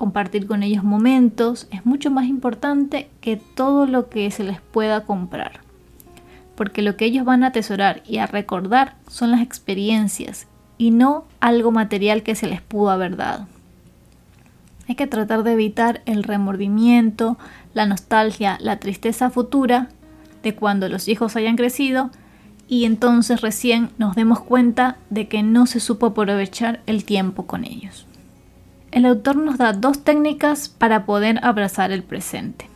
compartir 0.00 0.46
con 0.46 0.62
ellos 0.62 0.82
momentos 0.82 1.68
es 1.70 1.84
mucho 1.84 2.10
más 2.10 2.24
importante 2.24 3.10
que 3.20 3.36
todo 3.36 3.84
lo 3.84 4.08
que 4.08 4.30
se 4.30 4.44
les 4.44 4.58
pueda 4.58 5.04
comprar. 5.04 5.60
Porque 6.54 6.80
lo 6.80 6.96
que 6.96 7.04
ellos 7.04 7.26
van 7.26 7.44
a 7.44 7.48
atesorar 7.48 8.02
y 8.06 8.16
a 8.16 8.26
recordar 8.26 8.96
son 9.08 9.30
las 9.30 9.42
experiencias 9.42 10.46
y 10.78 10.90
no 10.90 11.26
algo 11.38 11.70
material 11.70 12.22
que 12.22 12.34
se 12.34 12.46
les 12.46 12.62
pudo 12.62 12.88
haber 12.88 13.18
dado. 13.18 13.46
Hay 14.88 14.94
que 14.94 15.06
tratar 15.06 15.42
de 15.42 15.52
evitar 15.52 16.00
el 16.06 16.22
remordimiento, 16.22 17.36
la 17.74 17.84
nostalgia, 17.84 18.56
la 18.58 18.78
tristeza 18.78 19.28
futura 19.28 19.90
de 20.42 20.54
cuando 20.54 20.88
los 20.88 21.08
hijos 21.08 21.36
hayan 21.36 21.56
crecido 21.56 22.08
y 22.68 22.86
entonces 22.86 23.42
recién 23.42 23.90
nos 23.98 24.16
demos 24.16 24.40
cuenta 24.40 24.96
de 25.10 25.28
que 25.28 25.42
no 25.42 25.66
se 25.66 25.78
supo 25.78 26.06
aprovechar 26.06 26.80
el 26.86 27.04
tiempo 27.04 27.44
con 27.46 27.66
ellos 27.66 28.06
el 28.92 29.06
autor 29.06 29.36
nos 29.36 29.58
da 29.58 29.72
dos 29.72 30.02
técnicas 30.02 30.68
para 30.68 31.06
poder 31.06 31.38
abrazar 31.44 31.92
el 31.92 32.02
presente. 32.02 32.66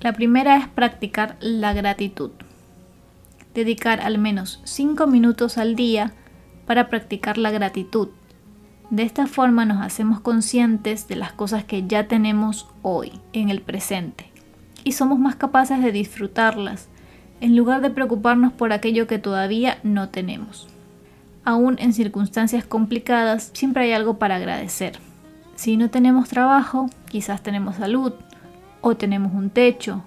La 0.00 0.12
primera 0.12 0.56
es 0.56 0.68
practicar 0.68 1.36
la 1.40 1.72
gratitud. 1.72 2.30
Dedicar 3.54 4.00
al 4.00 4.18
menos 4.18 4.60
5 4.64 5.06
minutos 5.06 5.56
al 5.56 5.76
día 5.76 6.12
para 6.66 6.88
practicar 6.88 7.38
la 7.38 7.50
gratitud. 7.50 8.08
De 8.90 9.02
esta 9.02 9.26
forma 9.26 9.64
nos 9.64 9.82
hacemos 9.82 10.20
conscientes 10.20 11.08
de 11.08 11.16
las 11.16 11.32
cosas 11.32 11.64
que 11.64 11.86
ya 11.86 12.06
tenemos 12.08 12.68
hoy, 12.82 13.12
en 13.32 13.48
el 13.48 13.62
presente, 13.62 14.30
y 14.84 14.92
somos 14.92 15.18
más 15.18 15.36
capaces 15.36 15.82
de 15.82 15.92
disfrutarlas, 15.92 16.88
en 17.40 17.56
lugar 17.56 17.80
de 17.80 17.90
preocuparnos 17.90 18.52
por 18.52 18.72
aquello 18.72 19.06
que 19.06 19.18
todavía 19.18 19.78
no 19.82 20.10
tenemos 20.10 20.71
aún 21.44 21.76
en 21.78 21.92
circunstancias 21.92 22.64
complicadas, 22.64 23.50
siempre 23.52 23.84
hay 23.84 23.92
algo 23.92 24.18
para 24.18 24.36
agradecer. 24.36 24.98
Si 25.54 25.76
no 25.76 25.90
tenemos 25.90 26.28
trabajo, 26.28 26.88
quizás 27.08 27.42
tenemos 27.42 27.76
salud 27.76 28.12
o 28.80 28.96
tenemos 28.96 29.32
un 29.32 29.50
techo. 29.50 30.02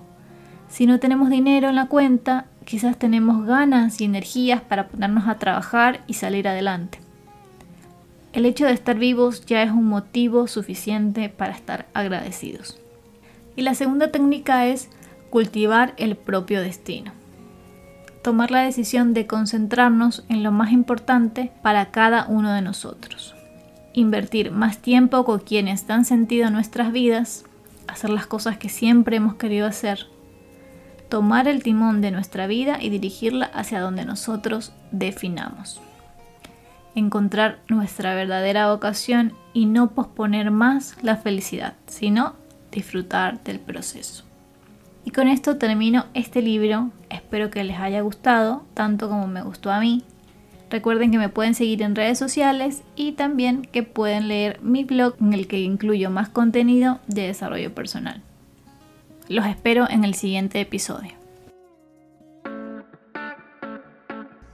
Si 0.68 0.86
no 0.86 1.00
tenemos 1.00 1.30
dinero 1.30 1.70
en 1.70 1.76
la 1.76 1.88
cuenta, 1.88 2.46
quizás 2.66 2.98
tenemos 2.98 3.46
ganas 3.46 4.02
y 4.02 4.06
energías 4.06 4.62
para 4.62 4.88
ponernos 4.88 5.28
a 5.28 5.40
trabajar 5.40 6.04
y 6.08 6.16
salir 6.16 6.48
adelante. 6.48 7.00
El 8.34 8.46
hecho 8.46 8.66
de 8.66 8.74
estar 8.74 8.98
vivos 8.98 9.46
ya 9.46 9.64
es 9.64 9.72
un 9.72 9.86
motivo 9.86 10.48
suficiente 10.48 11.30
para 11.30 11.54
estar 11.54 11.86
agradecidos. 11.94 12.78
Y 13.56 13.62
la 13.62 13.76
segunda 13.76 14.12
técnica 14.12 14.68
es 14.68 14.90
cultivar 15.30 15.94
el 15.98 16.18
propio 16.18 16.62
destino. 16.62 17.14
Tomar 18.26 18.50
la 18.50 18.62
decisión 18.62 19.14
de 19.14 19.28
concentrarnos 19.28 20.26
en 20.30 20.42
lo 20.42 20.52
más 20.52 20.72
importante 20.72 21.52
para 21.62 21.92
cada 21.92 22.26
uno 22.26 22.54
de 22.54 22.64
nosotros. 22.64 23.36
Invertir 23.94 24.50
más 24.50 24.80
tiempo 24.80 25.24
con 25.26 25.42
quienes 25.42 25.86
dan 25.86 26.06
sentido 26.06 26.48
a 26.48 26.50
nuestras 26.50 26.92
vidas, 26.92 27.46
hacer 27.86 28.10
las 28.10 28.26
cosas 28.26 28.58
que 28.58 28.68
siempre 28.68 29.18
hemos 29.18 29.36
querido 29.36 29.68
hacer, 29.68 30.08
tomar 31.08 31.48
el 31.48 31.62
timón 31.62 32.02
de 32.02 32.10
nuestra 32.10 32.48
vida 32.48 32.80
y 32.82 32.90
dirigirla 32.90 33.46
hacia 33.46 33.80
donde 33.80 34.06
nosotros 34.06 34.74
definamos 34.90 35.80
encontrar 36.96 37.60
nuestra 37.68 38.16
verdadera 38.16 38.72
vocación 38.72 39.34
y 39.54 39.68
no 39.68 39.92
posponer 39.92 40.50
más 40.50 40.96
la 41.04 41.18
felicidad, 41.18 41.76
sino 41.86 42.34
disfrutar 42.72 43.44
del 43.44 43.60
proceso. 43.60 44.25
Y 45.06 45.12
con 45.12 45.28
esto 45.28 45.58
termino 45.58 46.08
este 46.16 46.42
libro, 46.42 46.90
espero 47.12 47.52
que 47.52 47.64
les 47.64 47.80
haya 47.80 48.02
gustado, 48.02 48.66
tanto 48.74 49.08
como 49.08 49.28
me 49.28 49.44
gustó 49.44 49.72
a 49.72 49.80
mí. 49.80 50.04
Recuerden 50.72 51.12
que 51.12 51.20
me 51.20 51.30
pueden 51.30 51.54
seguir 51.54 51.84
en 51.84 51.96
redes 51.96 52.18
sociales 52.18 52.82
y 52.96 53.12
también 53.12 53.62
que 53.72 53.84
pueden 53.84 54.28
leer 54.28 54.60
mi 54.62 54.84
blog 54.84 55.16
en 55.22 55.34
el 55.34 55.48
que 55.48 55.60
incluyo 55.60 56.10
más 56.10 56.30
contenido 56.30 57.00
de 57.06 57.28
desarrollo 57.28 57.74
personal. 57.74 58.24
Los 59.30 59.46
espero 59.46 59.88
en 59.88 60.04
el 60.04 60.16
siguiente 60.16 60.60
episodio. 60.60 61.12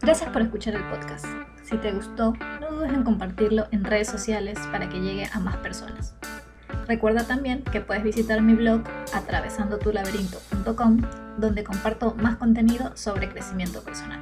Gracias 0.01 0.29
por 0.31 0.41
escuchar 0.41 0.75
el 0.75 0.83
podcast. 0.83 1.25
Si 1.63 1.77
te 1.77 1.93
gustó, 1.93 2.33
no 2.59 2.71
dudes 2.71 2.91
en 2.91 3.03
compartirlo 3.03 3.67
en 3.71 3.85
redes 3.85 4.09
sociales 4.09 4.59
para 4.69 4.89
que 4.89 4.99
llegue 4.99 5.29
a 5.31 5.39
más 5.39 5.55
personas. 5.57 6.13
Recuerda 6.91 7.23
también 7.23 7.63
que 7.63 7.79
puedes 7.79 8.03
visitar 8.03 8.41
mi 8.41 8.53
blog 8.53 8.81
atravesandotulaberinto.com 9.13 11.01
donde 11.37 11.63
comparto 11.63 12.15
más 12.15 12.35
contenido 12.35 12.91
sobre 12.95 13.29
crecimiento 13.29 13.81
personal. 13.81 14.19